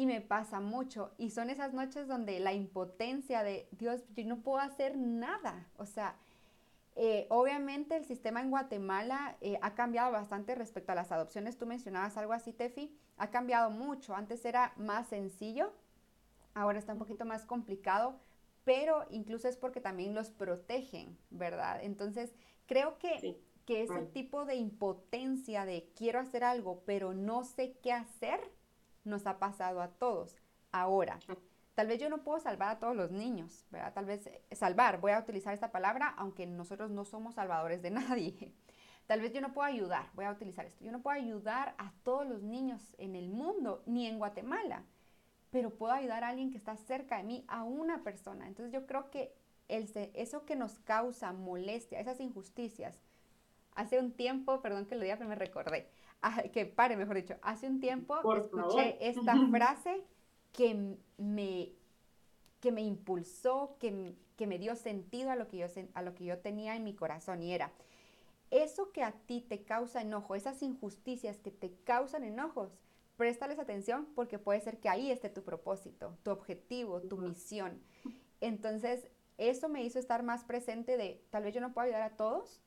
y 0.00 0.06
me 0.06 0.22
pasa 0.22 0.60
mucho. 0.60 1.12
Y 1.18 1.28
son 1.28 1.50
esas 1.50 1.74
noches 1.74 2.08
donde 2.08 2.40
la 2.40 2.54
impotencia 2.54 3.42
de, 3.42 3.68
Dios, 3.72 4.00
yo 4.16 4.24
no 4.24 4.38
puedo 4.38 4.58
hacer 4.58 4.96
nada. 4.96 5.68
O 5.76 5.84
sea, 5.84 6.16
eh, 6.96 7.26
obviamente 7.28 7.98
el 7.98 8.06
sistema 8.06 8.40
en 8.40 8.48
Guatemala 8.48 9.36
eh, 9.42 9.58
ha 9.60 9.74
cambiado 9.74 10.10
bastante 10.10 10.54
respecto 10.54 10.92
a 10.92 10.94
las 10.94 11.12
adopciones. 11.12 11.58
Tú 11.58 11.66
mencionabas 11.66 12.16
algo 12.16 12.32
así, 12.32 12.54
Tefi. 12.54 12.96
Ha 13.18 13.28
cambiado 13.28 13.68
mucho. 13.68 14.14
Antes 14.14 14.42
era 14.46 14.72
más 14.78 15.06
sencillo, 15.08 15.70
ahora 16.54 16.78
está 16.78 16.94
un 16.94 16.98
poquito 16.98 17.26
más 17.26 17.44
complicado, 17.44 18.18
pero 18.64 19.04
incluso 19.10 19.48
es 19.48 19.58
porque 19.58 19.82
también 19.82 20.14
los 20.14 20.30
protegen, 20.30 21.18
¿verdad? 21.28 21.80
Entonces, 21.82 22.34
creo 22.64 22.96
que, 22.96 23.38
que 23.66 23.82
ese 23.82 24.00
tipo 24.14 24.46
de 24.46 24.54
impotencia 24.54 25.66
de 25.66 25.92
quiero 25.94 26.20
hacer 26.20 26.42
algo, 26.42 26.84
pero 26.86 27.12
no 27.12 27.44
sé 27.44 27.76
qué 27.82 27.92
hacer, 27.92 28.40
nos 29.10 29.26
ha 29.26 29.38
pasado 29.38 29.82
a 29.82 29.88
todos. 29.88 30.36
Ahora, 30.72 31.18
tal 31.74 31.88
vez 31.88 32.00
yo 32.00 32.08
no 32.08 32.22
puedo 32.22 32.40
salvar 32.40 32.70
a 32.70 32.78
todos 32.78 32.96
los 32.96 33.10
niños, 33.10 33.66
¿verdad? 33.70 33.92
Tal 33.92 34.06
vez 34.06 34.26
eh, 34.26 34.42
salvar, 34.52 35.00
voy 35.00 35.12
a 35.12 35.18
utilizar 35.18 35.52
esta 35.52 35.72
palabra, 35.72 36.14
aunque 36.16 36.46
nosotros 36.46 36.90
no 36.90 37.04
somos 37.04 37.34
salvadores 37.34 37.82
de 37.82 37.90
nadie. 37.90 38.54
Tal 39.06 39.20
vez 39.20 39.32
yo 39.32 39.40
no 39.40 39.52
puedo 39.52 39.66
ayudar, 39.66 40.08
voy 40.14 40.24
a 40.24 40.30
utilizar 40.30 40.64
esto, 40.66 40.84
yo 40.84 40.92
no 40.92 41.02
puedo 41.02 41.16
ayudar 41.16 41.74
a 41.78 41.92
todos 42.04 42.26
los 42.26 42.42
niños 42.42 42.94
en 42.96 43.16
el 43.16 43.28
mundo, 43.28 43.82
ni 43.84 44.06
en 44.06 44.18
Guatemala, 44.18 44.84
pero 45.50 45.76
puedo 45.76 45.92
ayudar 45.92 46.22
a 46.22 46.28
alguien 46.28 46.52
que 46.52 46.58
está 46.58 46.76
cerca 46.76 47.16
de 47.16 47.24
mí, 47.24 47.44
a 47.48 47.64
una 47.64 48.04
persona. 48.04 48.46
Entonces 48.46 48.72
yo 48.72 48.86
creo 48.86 49.10
que 49.10 49.34
el, 49.66 49.90
eso 50.14 50.44
que 50.44 50.54
nos 50.54 50.78
causa 50.78 51.32
molestia, 51.32 51.98
esas 51.98 52.20
injusticias, 52.20 53.02
hace 53.80 53.98
un 53.98 54.12
tiempo, 54.12 54.60
perdón 54.60 54.86
que 54.86 54.94
lo 54.94 55.02
diga, 55.02 55.16
pero 55.16 55.28
me 55.28 55.34
recordé, 55.34 55.88
que 56.52 56.66
pare, 56.66 56.96
mejor 56.96 57.16
dicho, 57.16 57.36
hace 57.42 57.66
un 57.66 57.80
tiempo 57.80 58.16
escuché 58.34 58.96
esta 59.00 59.34
frase 59.50 60.04
que 60.52 60.96
me, 61.16 61.72
que 62.60 62.72
me 62.72 62.82
impulsó, 62.82 63.76
que, 63.78 64.14
que, 64.36 64.46
me 64.46 64.58
dio 64.58 64.76
sentido 64.76 65.30
a 65.30 65.36
lo, 65.36 65.48
que 65.48 65.58
yo, 65.58 65.66
a 65.94 66.02
lo 66.02 66.14
que 66.14 66.24
yo 66.24 66.38
tenía 66.38 66.76
en 66.76 66.84
mi 66.84 66.94
corazón. 66.94 67.42
Y 67.42 67.52
era, 67.52 67.72
eso 68.50 68.92
que 68.92 69.02
a 69.02 69.12
ti 69.12 69.40
te 69.48 69.62
causa 69.62 70.02
enojo, 70.02 70.34
esas 70.34 70.62
injusticias 70.62 71.38
que 71.38 71.50
te 71.50 71.72
causan 71.84 72.24
enojos, 72.24 72.70
préstales 73.16 73.58
atención 73.58 74.06
porque 74.14 74.38
puede 74.38 74.60
ser 74.60 74.78
que 74.78 74.88
ahí 74.88 75.10
esté 75.10 75.28
tu 75.28 75.42
propósito, 75.42 76.16
tu 76.22 76.30
objetivo, 76.30 77.02
tu 77.02 77.18
misión. 77.18 77.80
Entonces, 78.40 79.06
eso 79.36 79.68
me 79.68 79.84
hizo 79.84 79.98
estar 79.98 80.22
más 80.22 80.44
presente 80.44 80.96
de, 80.96 81.22
tal 81.30 81.44
vez 81.44 81.54
yo 81.54 81.60
no 81.60 81.72
puedo 81.72 81.86
ayudar 81.86 82.02
a 82.02 82.16
todos, 82.16 82.60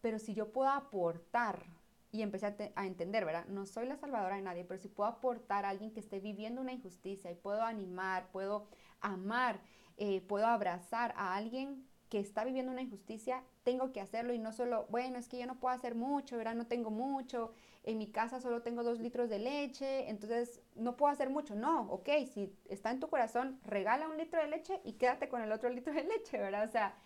pero 0.00 0.18
si 0.18 0.34
yo 0.34 0.52
puedo 0.52 0.70
aportar 0.70 1.64
y 2.10 2.22
empecé 2.22 2.72
a, 2.74 2.86
entender, 2.86 3.24
¿verdad? 3.24 3.46
No 3.46 3.66
soy 3.66 3.86
la 3.86 3.96
salvadora 3.96 4.36
de 4.36 4.42
nadie, 4.42 4.64
pero 4.64 4.80
si 4.80 4.88
puedo 4.88 5.10
aportar 5.10 5.64
a 5.64 5.70
alguien 5.70 5.92
que 5.92 6.00
esté 6.00 6.20
viviendo 6.20 6.60
una 6.60 6.72
injusticia 6.72 7.30
y 7.30 7.34
puedo 7.34 7.62
animar, 7.62 8.30
puedo 8.32 8.68
amar, 9.00 9.60
eh, 9.98 10.22
puedo 10.22 10.46
abrazar 10.46 11.12
a 11.16 11.34
alguien, 11.34 11.86
que 12.08 12.18
está 12.18 12.44
viviendo 12.44 12.72
una 12.72 12.82
injusticia, 12.82 13.44
tengo 13.64 13.92
que 13.92 14.00
hacerlo 14.00 14.32
y 14.32 14.38
no 14.38 14.52
solo, 14.52 14.86
bueno, 14.88 15.18
es 15.18 15.28
que 15.28 15.38
yo 15.38 15.46
no 15.46 15.60
puedo 15.60 15.74
hacer 15.74 15.94
mucho, 15.94 16.38
¿verdad? 16.38 16.54
No 16.54 16.66
tengo 16.66 16.90
mucho, 16.90 17.52
en 17.84 17.98
mi 17.98 18.10
casa 18.10 18.40
solo 18.40 18.62
tengo 18.62 18.82
dos 18.82 18.98
litros 18.98 19.28
de 19.28 19.38
leche, 19.38 20.08
entonces 20.08 20.62
no 20.74 20.96
puedo 20.96 21.12
hacer 21.12 21.28
mucho. 21.28 21.54
No, 21.54 21.82
ok, 21.90 22.08
si 22.32 22.56
está 22.68 22.90
en 22.90 23.00
tu 23.00 23.08
corazón, 23.08 23.60
regala 23.64 24.08
un 24.08 24.16
litro 24.16 24.40
de 24.40 24.48
leche 24.48 24.80
y 24.84 24.94
quédate 24.94 25.28
con 25.28 25.42
el 25.42 25.52
otro 25.52 25.68
litro 25.70 25.92
de 25.92 26.04
leche, 26.04 26.38
¿verdad? 26.38 26.64
O 26.64 26.72
sea, 26.72 26.96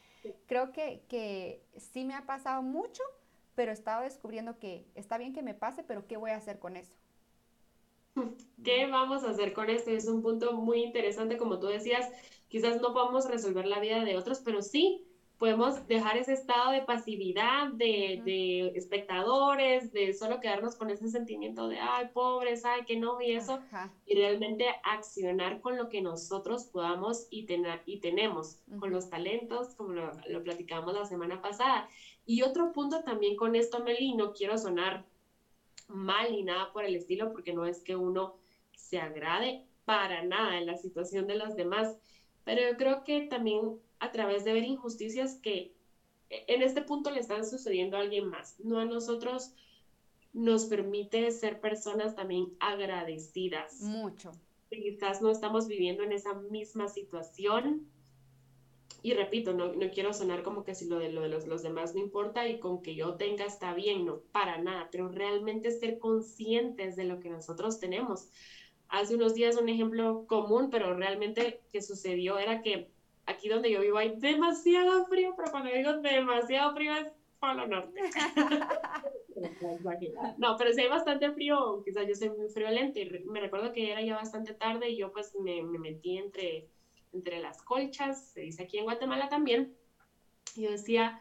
creo 0.46 0.72
que, 0.72 1.02
que 1.08 1.62
sí 1.76 2.04
me 2.04 2.14
ha 2.14 2.26
pasado 2.26 2.62
mucho, 2.62 3.02
pero 3.54 3.70
he 3.70 3.74
estado 3.74 4.02
descubriendo 4.02 4.58
que 4.58 4.86
está 4.94 5.18
bien 5.18 5.32
que 5.32 5.42
me 5.42 5.54
pase, 5.54 5.82
pero 5.82 6.06
¿qué 6.06 6.16
voy 6.16 6.30
a 6.30 6.36
hacer 6.36 6.58
con 6.58 6.76
eso? 6.76 6.94
¿Qué 8.64 8.86
vamos 8.86 9.24
a 9.24 9.30
hacer 9.30 9.52
con 9.52 9.70
esto? 9.70 9.90
Es 9.90 10.06
un 10.06 10.22
punto 10.22 10.52
muy 10.54 10.82
interesante, 10.82 11.36
como 11.36 11.58
tú 11.58 11.66
decías, 11.66 12.10
quizás 12.48 12.80
no 12.80 12.92
podemos 12.92 13.28
resolver 13.28 13.66
la 13.66 13.80
vida 13.80 14.04
de 14.04 14.16
otros, 14.16 14.40
pero 14.40 14.62
sí 14.62 15.06
podemos 15.42 15.88
dejar 15.88 16.18
ese 16.18 16.34
estado 16.34 16.70
de 16.70 16.82
pasividad, 16.82 17.66
de, 17.72 18.70
espectadores, 18.76 19.92
de 19.92 20.14
solo 20.14 20.38
quedarnos 20.38 20.76
con 20.76 20.88
ese 20.88 21.08
sentimiento 21.08 21.66
de, 21.66 21.80
ay, 21.80 22.10
pobres, 22.14 22.64
ay, 22.64 22.84
que 22.84 22.96
no, 22.96 23.20
y 23.20 23.32
eso, 23.32 23.58
y 24.06 24.14
realmente 24.14 24.66
accionar 24.84 25.60
con 25.60 25.76
lo 25.76 25.88
que 25.88 26.00
nosotros 26.00 26.66
podamos 26.66 27.26
y, 27.28 27.44
tener, 27.46 27.82
y 27.86 27.98
tenemos, 27.98 28.60
con 28.78 28.92
los 28.92 29.10
talentos, 29.10 29.74
como 29.74 29.94
lo, 29.94 30.12
lo 30.28 30.44
platicamos 30.44 30.94
la 30.94 31.06
semana 31.06 31.42
pasada. 31.42 31.88
Y 32.24 32.42
otro 32.42 32.70
punto 32.70 33.02
también 33.02 33.34
con 33.34 33.56
esto, 33.56 33.82
Meli, 33.82 34.14
no 34.14 34.34
quiero 34.34 34.56
sonar 34.56 35.04
mal 35.88 36.30
ni 36.30 36.44
nada 36.44 36.72
por 36.72 36.84
el 36.84 36.94
estilo, 36.94 37.32
porque 37.32 37.52
no 37.52 37.66
es 37.66 37.82
que 37.82 37.96
uno 37.96 38.36
se 38.76 39.00
agrade 39.00 39.66
para 39.86 40.22
nada 40.22 40.56
en 40.58 40.66
la 40.66 40.76
situación 40.76 41.26
de 41.26 41.34
los 41.34 41.56
demás, 41.56 41.98
pero 42.44 42.62
yo 42.62 42.76
creo 42.76 43.02
que 43.02 43.22
también 43.22 43.80
a 44.02 44.10
través 44.10 44.44
de 44.44 44.52
ver 44.52 44.64
injusticias 44.64 45.36
que 45.36 45.72
en 46.28 46.60
este 46.60 46.82
punto 46.82 47.12
le 47.12 47.20
están 47.20 47.46
sucediendo 47.46 47.96
a 47.96 48.00
alguien 48.00 48.26
más, 48.26 48.58
no 48.58 48.80
a 48.80 48.84
nosotros, 48.84 49.52
nos 50.32 50.64
permite 50.64 51.30
ser 51.30 51.60
personas 51.60 52.16
también 52.16 52.48
agradecidas. 52.58 53.80
Mucho. 53.80 54.32
Quizás 54.70 55.22
no 55.22 55.30
estamos 55.30 55.68
viviendo 55.68 56.02
en 56.02 56.10
esa 56.10 56.34
misma 56.34 56.88
situación, 56.88 57.86
y 59.04 59.14
repito, 59.14 59.52
no, 59.52 59.72
no, 59.72 59.90
quiero 59.90 60.12
sonar 60.12 60.42
como 60.42 60.64
que 60.64 60.74
si 60.74 60.88
lo 60.88 60.98
de, 60.98 61.12
lo 61.12 61.22
de 61.22 61.28
los, 61.28 61.46
los, 61.46 61.62
demás 61.62 61.94
no 61.94 62.00
importa 62.00 62.48
y 62.48 62.58
con 62.58 62.82
que 62.82 62.96
yo 62.96 63.14
tenga 63.14 63.44
está 63.44 63.72
bien, 63.72 64.04
no, 64.04 64.18
para 64.32 64.58
nada, 64.58 64.88
pero 64.90 65.08
realmente 65.08 65.70
ser 65.70 66.00
conscientes 66.00 66.96
de 66.96 67.04
lo 67.04 67.20
que 67.20 67.30
nosotros 67.30 67.78
tenemos. 67.78 68.28
Hace 68.88 69.14
unos 69.14 69.34
días 69.34 69.56
un 69.60 69.68
ejemplo 69.68 70.24
común, 70.26 70.70
pero 70.70 70.94
realmente 70.96 71.60
que 71.72 71.82
sucedió 71.82 72.38
era 72.38 72.62
que 72.62 72.90
aquí 73.26 73.48
donde 73.48 73.70
yo 73.70 73.80
vivo 73.80 73.98
hay 73.98 74.18
demasiado 74.18 75.06
frío, 75.06 75.34
pero 75.36 75.50
cuando 75.50 75.70
digo 75.70 75.98
demasiado 75.98 76.74
frío 76.74 76.94
es 76.94 77.12
Polo 77.38 77.66
Norte. 77.66 78.00
no, 80.38 80.56
pero 80.56 80.72
si 80.72 80.82
hay 80.82 80.88
bastante 80.88 81.32
frío, 81.32 81.82
quizás 81.84 82.06
yo 82.06 82.14
soy 82.14 82.30
muy 82.30 82.48
friolenta 82.48 83.00
y 83.00 83.24
me 83.24 83.40
recuerdo 83.40 83.72
que 83.72 83.90
era 83.90 84.02
ya 84.02 84.14
bastante 84.14 84.54
tarde 84.54 84.90
y 84.90 84.98
yo 84.98 85.12
pues 85.12 85.34
me, 85.40 85.62
me 85.62 85.78
metí 85.78 86.18
entre 86.18 86.68
entre 87.12 87.40
las 87.40 87.62
colchas, 87.62 88.30
se 88.32 88.40
dice 88.40 88.62
aquí 88.62 88.78
en 88.78 88.84
Guatemala 88.84 89.28
también. 89.28 89.72
Y 90.54 90.62
yo 90.62 90.70
decía, 90.70 91.18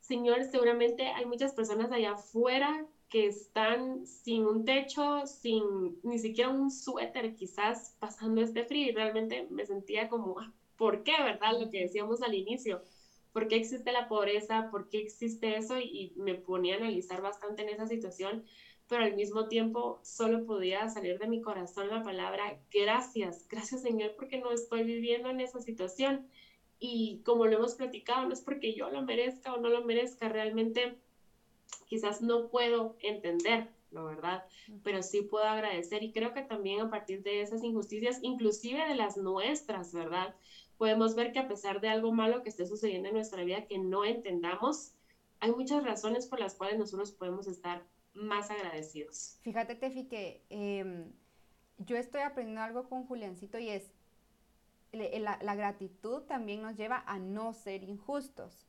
Señor, 0.00 0.44
seguramente 0.44 1.08
hay 1.08 1.26
muchas 1.26 1.52
personas 1.52 1.90
allá 1.92 2.12
afuera 2.12 2.86
que 3.08 3.26
están 3.26 4.06
sin 4.06 4.44
un 4.44 4.64
techo, 4.64 5.26
sin 5.26 5.98
ni 6.02 6.18
siquiera 6.18 6.50
un 6.50 6.70
suéter, 6.70 7.34
quizás 7.34 7.94
pasando 7.98 8.42
este 8.42 8.64
frío. 8.64 8.88
Y 8.88 8.92
realmente 8.92 9.46
me 9.50 9.64
sentía 9.64 10.08
como, 10.08 10.38
ah, 10.40 10.52
¿por 10.78 11.02
qué, 11.02 11.12
verdad? 11.22 11.60
Lo 11.60 11.70
que 11.70 11.80
decíamos 11.82 12.22
al 12.22 12.34
inicio. 12.34 12.82
¿Por 13.32 13.48
qué 13.48 13.56
existe 13.56 13.92
la 13.92 14.08
pobreza? 14.08 14.68
¿Por 14.70 14.88
qué 14.88 15.00
existe 15.00 15.58
eso? 15.58 15.78
Y 15.78 16.14
me 16.16 16.34
ponía 16.34 16.76
a 16.76 16.78
analizar 16.78 17.20
bastante 17.20 17.62
en 17.62 17.68
esa 17.68 17.86
situación 17.86 18.44
pero 18.88 19.04
al 19.04 19.14
mismo 19.14 19.48
tiempo 19.48 20.00
solo 20.02 20.44
podía 20.44 20.88
salir 20.88 21.18
de 21.18 21.28
mi 21.28 21.40
corazón 21.40 21.88
la 21.88 22.02
palabra 22.02 22.58
gracias, 22.72 23.46
gracias 23.48 23.82
Señor 23.82 24.14
porque 24.16 24.38
no 24.38 24.50
estoy 24.50 24.82
viviendo 24.82 25.28
en 25.28 25.40
esa 25.40 25.60
situación. 25.60 26.26
Y 26.80 27.20
como 27.24 27.46
lo 27.46 27.56
hemos 27.56 27.74
platicado, 27.74 28.26
no 28.26 28.32
es 28.32 28.40
porque 28.40 28.74
yo 28.74 28.88
lo 28.88 29.02
merezca 29.02 29.52
o 29.52 29.58
no 29.60 29.68
lo 29.68 29.84
merezca, 29.84 30.28
realmente 30.28 30.96
quizás 31.88 32.20
no 32.20 32.48
puedo 32.48 32.96
entender, 33.00 33.68
la 33.90 34.04
verdad, 34.04 34.44
pero 34.84 35.02
sí 35.02 35.22
puedo 35.22 35.44
agradecer 35.44 36.04
y 36.04 36.12
creo 36.12 36.32
que 36.32 36.42
también 36.42 36.80
a 36.80 36.90
partir 36.90 37.22
de 37.22 37.40
esas 37.42 37.64
injusticias, 37.64 38.18
inclusive 38.22 38.86
de 38.86 38.94
las 38.94 39.16
nuestras, 39.16 39.92
¿verdad? 39.92 40.36
Podemos 40.78 41.14
ver 41.14 41.32
que 41.32 41.40
a 41.40 41.48
pesar 41.48 41.80
de 41.80 41.88
algo 41.88 42.12
malo 42.12 42.42
que 42.42 42.48
esté 42.48 42.64
sucediendo 42.64 43.08
en 43.08 43.14
nuestra 43.14 43.44
vida 43.44 43.66
que 43.66 43.78
no 43.78 44.04
entendamos, 44.04 44.94
hay 45.40 45.50
muchas 45.52 45.84
razones 45.84 46.26
por 46.26 46.40
las 46.40 46.54
cuales 46.54 46.78
nosotros 46.78 47.12
podemos 47.12 47.46
estar 47.46 47.84
más 48.14 48.50
agradecidos. 48.50 49.38
Fíjate, 49.42 49.74
Tefi, 49.74 50.06
que 50.06 50.44
em, 50.48 51.12
yo 51.78 51.96
estoy 51.96 52.22
aprendiendo 52.22 52.62
algo 52.62 52.88
con 52.88 53.04
Juliancito 53.06 53.58
y 53.58 53.68
es, 53.68 53.92
la, 54.92 55.54
gratitud 55.54 56.22
también 56.22 56.62
nos 56.62 56.76
lleva 56.76 57.02
a 57.06 57.18
no 57.18 57.52
ser 57.52 57.82
injustos. 57.82 58.66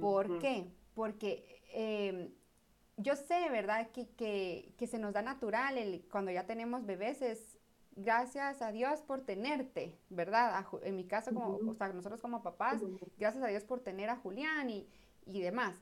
¿Por 0.00 0.38
qué? 0.40 0.66
Porque 0.94 1.62
em, 1.72 2.30
yo 2.96 3.16
sé, 3.16 3.48
¿verdad? 3.50 3.90
Que, 3.90 4.08
que, 4.76 4.86
se 4.86 4.98
nos 4.98 5.12
da 5.12 5.22
natural 5.22 5.78
el, 5.78 6.04
cuando 6.10 6.30
ya 6.30 6.46
tenemos 6.46 6.84
bebés 6.84 7.22
es 7.22 7.51
gracias 7.96 8.62
a 8.62 8.72
Dios 8.72 9.02
por 9.02 9.22
tenerte, 9.22 9.98
¿verdad? 10.10 10.64
en 10.82 10.96
mi 10.96 11.04
caso, 11.04 11.32
como, 11.32 11.58
o 11.70 11.74
sea, 11.74 11.88
nosotros 11.92 12.20
como 12.20 12.42
papás, 12.42 12.82
gracias 13.18 13.42
a 13.42 13.48
Dios 13.48 13.64
por 13.64 13.80
tener 13.80 14.10
a 14.10 14.16
Julián 14.16 14.70
y, 14.70 14.88
y 15.26 15.40
demás. 15.40 15.76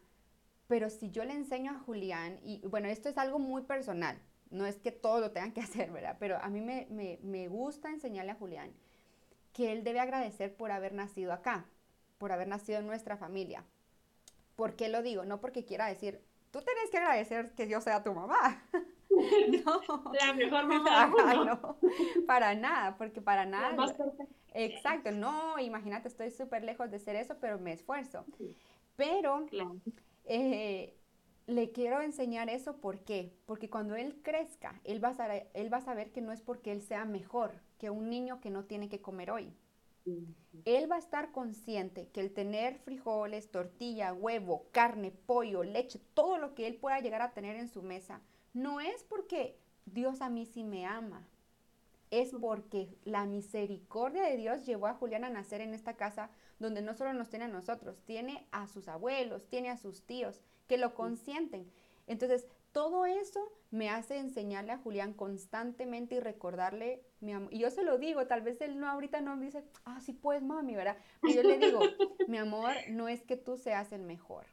Pero 0.66 0.90
si 0.90 1.10
yo 1.10 1.24
le 1.24 1.32
enseño 1.32 1.72
a 1.72 1.78
Julián, 1.78 2.38
y 2.42 2.60
bueno, 2.66 2.88
esto 2.88 3.08
es 3.08 3.18
algo 3.18 3.38
muy 3.38 3.62
personal, 3.62 4.20
no 4.50 4.66
es 4.66 4.78
que 4.78 4.92
todo 4.92 5.20
lo 5.20 5.30
tengan 5.32 5.52
que 5.52 5.60
hacer, 5.62 5.90
¿verdad? 5.90 6.16
Pero 6.18 6.38
a 6.38 6.48
mí 6.48 6.60
me, 6.60 6.86
me, 6.90 7.18
me 7.22 7.48
gusta 7.48 7.90
enseñarle 7.90 8.32
a 8.32 8.36
Julián 8.36 8.72
que 9.52 9.72
él 9.72 9.84
debe 9.84 10.00
agradecer 10.00 10.54
por 10.54 10.70
haber 10.70 10.92
nacido 10.92 11.32
acá, 11.32 11.66
por 12.18 12.32
haber 12.32 12.48
nacido 12.48 12.78
en 12.78 12.86
nuestra 12.86 13.16
familia. 13.16 13.64
¿Por 14.56 14.76
qué 14.76 14.88
lo 14.88 15.02
digo? 15.02 15.24
No 15.24 15.40
porque 15.40 15.64
quiera 15.64 15.86
decir, 15.86 16.22
tú 16.50 16.60
tenés 16.62 16.90
que 16.90 16.98
agradecer 16.98 17.52
que 17.54 17.68
yo 17.68 17.80
sea 17.80 18.02
tu 18.02 18.12
mamá. 18.12 18.62
no. 19.64 20.12
La 20.12 20.32
mejor 20.32 20.66
mamá. 20.66 21.12
no, 21.44 21.76
para 22.26 22.54
nada, 22.54 22.96
porque 22.96 23.20
para 23.20 23.46
nada. 23.46 23.76
Exacto, 24.52 25.12
no, 25.12 25.58
imagínate, 25.58 26.08
estoy 26.08 26.30
súper 26.30 26.64
lejos 26.64 26.90
de 26.90 26.98
ser 26.98 27.16
eso, 27.16 27.36
pero 27.40 27.58
me 27.58 27.72
esfuerzo. 27.72 28.24
Pero 28.96 29.46
eh, 30.24 30.96
le 31.46 31.70
quiero 31.70 32.00
enseñar 32.00 32.48
eso, 32.48 32.76
¿por 32.76 33.00
qué? 33.00 33.32
Porque 33.46 33.70
cuando 33.70 33.96
él 33.96 34.20
crezca, 34.22 34.80
él 34.84 35.02
va, 35.02 35.08
a 35.08 35.14
saber, 35.14 35.50
él 35.54 35.72
va 35.72 35.78
a 35.78 35.82
saber 35.82 36.12
que 36.12 36.20
no 36.20 36.32
es 36.32 36.40
porque 36.40 36.72
él 36.72 36.82
sea 36.82 37.04
mejor 37.04 37.52
que 37.78 37.90
un 37.90 38.10
niño 38.10 38.40
que 38.40 38.50
no 38.50 38.64
tiene 38.64 38.88
que 38.88 39.00
comer 39.00 39.30
hoy. 39.30 39.52
Él 40.64 40.90
va 40.90 40.96
a 40.96 41.00
estar 41.00 41.30
consciente 41.30 42.08
que 42.08 42.20
el 42.20 42.32
tener 42.32 42.78
frijoles, 42.78 43.50
tortilla, 43.50 44.12
huevo, 44.12 44.66
carne, 44.72 45.10
pollo, 45.10 45.62
leche, 45.62 46.00
todo 46.14 46.38
lo 46.38 46.54
que 46.54 46.66
él 46.66 46.76
pueda 46.76 47.00
llegar 47.00 47.22
a 47.22 47.32
tener 47.32 47.56
en 47.56 47.68
su 47.68 47.82
mesa, 47.82 48.20
no 48.52 48.80
es 48.80 49.04
porque 49.04 49.58
Dios 49.86 50.20
a 50.20 50.28
mí 50.28 50.46
sí 50.46 50.64
me 50.64 50.86
ama, 50.86 51.28
es 52.10 52.32
porque 52.40 52.96
la 53.04 53.24
misericordia 53.24 54.24
de 54.24 54.36
Dios 54.36 54.66
llevó 54.66 54.88
a 54.88 54.94
Julián 54.94 55.24
a 55.24 55.30
nacer 55.30 55.60
en 55.60 55.74
esta 55.74 55.96
casa 55.96 56.30
donde 56.58 56.82
no 56.82 56.94
solo 56.94 57.12
nos 57.12 57.30
tiene 57.30 57.44
a 57.44 57.48
nosotros, 57.48 58.02
tiene 58.04 58.46
a 58.50 58.66
sus 58.66 58.88
abuelos, 58.88 59.48
tiene 59.48 59.70
a 59.70 59.76
sus 59.76 60.02
tíos 60.02 60.40
que 60.66 60.76
lo 60.76 60.94
consienten. 60.94 61.70
Entonces, 62.06 62.46
todo 62.72 63.06
eso 63.06 63.52
me 63.70 63.88
hace 63.88 64.18
enseñarle 64.18 64.72
a 64.72 64.78
Julián 64.78 65.12
constantemente 65.14 66.16
y 66.16 66.20
recordarle 66.20 67.04
mi 67.20 67.32
amor. 67.32 67.52
Y 67.52 67.60
yo 67.60 67.70
se 67.70 67.84
lo 67.84 67.98
digo, 67.98 68.26
tal 68.26 68.42
vez 68.42 68.60
él 68.60 68.78
no 68.78 68.88
ahorita 68.88 69.20
no 69.20 69.36
me 69.36 69.46
dice, 69.46 69.64
ah, 69.84 70.00
sí 70.00 70.12
pues, 70.12 70.42
mami, 70.42 70.74
¿verdad? 70.74 70.96
Pero 71.20 71.34
yo 71.34 71.42
le 71.42 71.58
digo, 71.58 71.80
mi 72.28 72.38
amor, 72.38 72.72
no 72.88 73.08
es 73.08 73.22
que 73.22 73.36
tú 73.36 73.56
seas 73.56 73.92
el 73.92 74.02
mejor. 74.02 74.46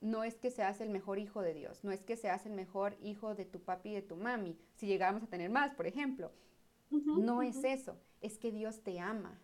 No 0.00 0.24
es 0.24 0.36
que 0.36 0.50
seas 0.50 0.80
el 0.80 0.90
mejor 0.90 1.18
hijo 1.18 1.42
de 1.42 1.54
Dios, 1.54 1.82
no 1.84 1.90
es 1.90 2.02
que 2.02 2.16
seas 2.16 2.46
el 2.46 2.52
mejor 2.52 2.96
hijo 3.00 3.34
de 3.34 3.44
tu 3.44 3.60
papi 3.60 3.90
y 3.90 3.94
de 3.94 4.02
tu 4.02 4.16
mami, 4.16 4.58
si 4.74 4.86
llegáramos 4.86 5.22
a 5.22 5.28
tener 5.28 5.50
más, 5.50 5.74
por 5.74 5.86
ejemplo. 5.86 6.32
no 6.90 7.42
es 7.42 7.64
eso, 7.64 7.98
es 8.20 8.38
que 8.38 8.52
Dios 8.52 8.82
te 8.82 9.00
ama, 9.00 9.40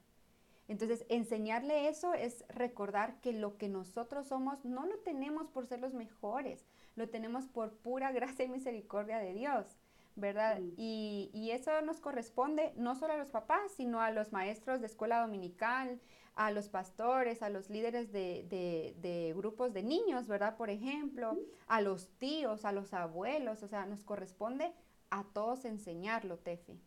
entonces, 0.68 1.04
enseñarle 1.08 1.88
eso 1.88 2.14
es 2.14 2.44
recordar 2.48 3.20
que 3.20 3.32
lo 3.32 3.58
que 3.58 3.68
nosotros 3.68 4.28
somos 4.28 4.64
no 4.64 4.86
lo 4.86 4.98
tenemos 5.00 5.48
por 5.48 5.66
ser 5.66 5.80
los 5.80 5.92
mejores, 5.92 6.64
lo 6.94 7.08
tenemos 7.08 7.46
por 7.46 7.72
pura 7.76 8.12
gracia 8.12 8.44
y 8.44 8.48
misericordia 8.48 9.18
de 9.18 9.34
Dios, 9.34 9.66
¿verdad? 10.14 10.60
Y, 10.76 11.50
eso 11.52 11.82
nos 11.82 12.00
corresponde 12.00 12.72
no 12.76 12.94
solo 12.94 13.12
a 13.14 13.18
los 13.18 13.28
papás, 13.28 13.72
sino 13.76 14.00
a 14.00 14.10
los 14.10 14.32
maestros 14.32 14.80
de 14.80 14.86
escuela 14.86 15.20
dominical, 15.20 16.00
a 16.34 16.50
los 16.50 16.68
pastores, 16.68 17.42
a 17.42 17.48
los 17.48 17.70
líderes 17.70 18.12
de, 18.12 18.46
de 18.48 19.34
grupos 19.36 19.72
de 19.72 19.82
niños, 19.82 20.28
¿verdad? 20.28 20.56
Por 20.56 20.70
ejemplo, 20.70 21.38
a 21.66 21.80
los 21.80 22.08
tíos, 22.18 22.64
a 22.64 22.72
los 22.72 22.94
abuelos, 22.94 23.62
o 23.62 23.68
sea, 23.68 23.86
nos 23.86 24.04
corresponde 24.04 24.72
a 25.10 25.24
todos 25.24 25.64
enseñarlo, 25.64 26.38
Tefi 26.38 26.80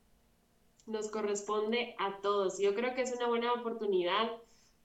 nos 0.86 1.10
corresponde 1.10 1.96
a 2.00 2.22
todos. 2.22 2.60
Yo 2.60 2.76
creo 2.76 2.94
que 2.96 3.02
es 3.02 3.14
una 3.16 3.28
buena 3.28 3.54
oportunidad 3.54 4.32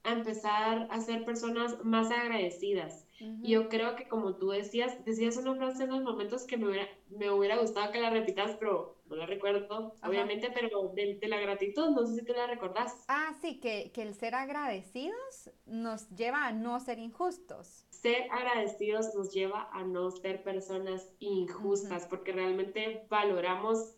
a 0.02 0.12
empezar 0.12 0.88
a 0.90 1.00
ser 1.00 1.24
personas 1.24 1.84
más 1.84 2.10
agradecidas. 2.10 3.06
Y 3.42 3.50
yo 3.50 3.68
creo 3.68 3.96
que 3.96 4.08
como 4.08 4.36
tú 4.36 4.48
decías, 4.48 5.04
decías 5.04 5.36
una 5.36 5.54
frase 5.54 5.84
en 5.84 5.90
los 5.90 6.02
momentos 6.02 6.44
que 6.44 6.56
me 6.56 6.68
hubiera, 6.68 6.88
me 7.10 7.30
hubiera 7.30 7.58
gustado 7.58 7.92
que 7.92 8.00
la 8.00 8.08
repitas, 8.08 8.56
pero 8.58 8.96
no 9.10 9.16
la 9.16 9.26
recuerdo, 9.26 9.94
obviamente, 10.02 10.50
pero 10.54 10.92
de, 10.94 11.18
la 11.26 11.40
gratitud, 11.40 11.90
no 11.90 12.06
sé 12.06 12.20
si 12.20 12.24
tú 12.24 12.32
la 12.32 12.46
recordás. 12.46 13.04
Ah, 13.08 13.34
sí, 13.40 13.58
que, 13.58 13.90
que 13.92 14.02
el 14.02 14.14
ser 14.14 14.34
agradecidos 14.34 15.50
nos 15.66 16.08
lleva 16.10 16.46
a 16.46 16.52
no 16.52 16.78
ser 16.80 16.98
injustos. 16.98 17.84
Ser 17.90 18.30
agradecidos 18.30 19.14
nos 19.14 19.32
lleva 19.32 19.68
a 19.72 19.82
no 19.82 20.10
ser 20.12 20.42
personas 20.42 21.12
injustas, 21.18 22.06
porque 22.06 22.32
realmente 22.32 23.04
valoramos 23.10 23.96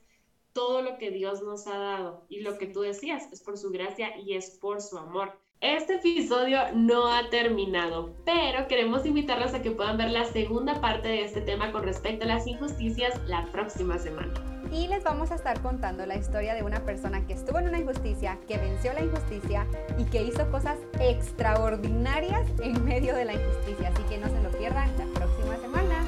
todo 0.52 0.82
lo 0.82 0.98
que 0.98 1.10
Dios 1.10 1.42
nos 1.42 1.66
ha 1.66 1.78
dado. 1.78 2.24
Y 2.28 2.40
lo 2.40 2.56
que 2.58 2.66
tú 2.66 2.80
decías 2.80 3.30
es 3.32 3.42
por 3.42 3.58
su 3.58 3.70
gracia 3.70 4.16
y 4.18 4.34
es 4.34 4.50
por 4.50 4.80
su 4.80 4.98
amor. 4.98 5.38
Este 5.60 5.94
episodio 5.94 6.58
no 6.74 7.06
ha 7.06 7.30
terminado, 7.30 8.16
pero 8.24 8.66
queremos 8.66 9.06
invitarlos 9.06 9.54
a 9.54 9.62
que 9.62 9.70
puedan 9.70 9.96
ver 9.96 10.10
la 10.10 10.24
segunda 10.24 10.80
parte 10.80 11.06
de 11.06 11.24
este 11.24 11.40
tema 11.40 11.70
con 11.70 11.84
respecto 11.84 12.24
a 12.24 12.28
las 12.28 12.48
injusticias 12.48 13.20
la 13.28 13.46
próxima 13.52 13.96
semana 13.96 14.51
y 14.72 14.88
les 14.88 15.04
vamos 15.04 15.30
a 15.30 15.34
estar 15.34 15.60
contando 15.60 16.06
la 16.06 16.16
historia 16.16 16.54
de 16.54 16.62
una 16.62 16.80
persona 16.80 17.24
que 17.26 17.34
estuvo 17.34 17.58
en 17.58 17.68
una 17.68 17.78
injusticia, 17.78 18.38
que 18.48 18.56
venció 18.56 18.92
la 18.94 19.02
injusticia 19.02 19.66
y 19.98 20.04
que 20.04 20.22
hizo 20.22 20.50
cosas 20.50 20.78
extraordinarias 20.98 22.48
en 22.62 22.82
medio 22.84 23.14
de 23.14 23.26
la 23.26 23.34
injusticia. 23.34 23.90
Así 23.90 24.02
que 24.04 24.18
no 24.18 24.28
se 24.28 24.42
lo 24.42 24.50
pierdan 24.50 24.90
la 24.98 25.04
próxima 25.14 25.56
semana. 25.58 26.04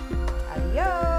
Adiós. 0.55 1.14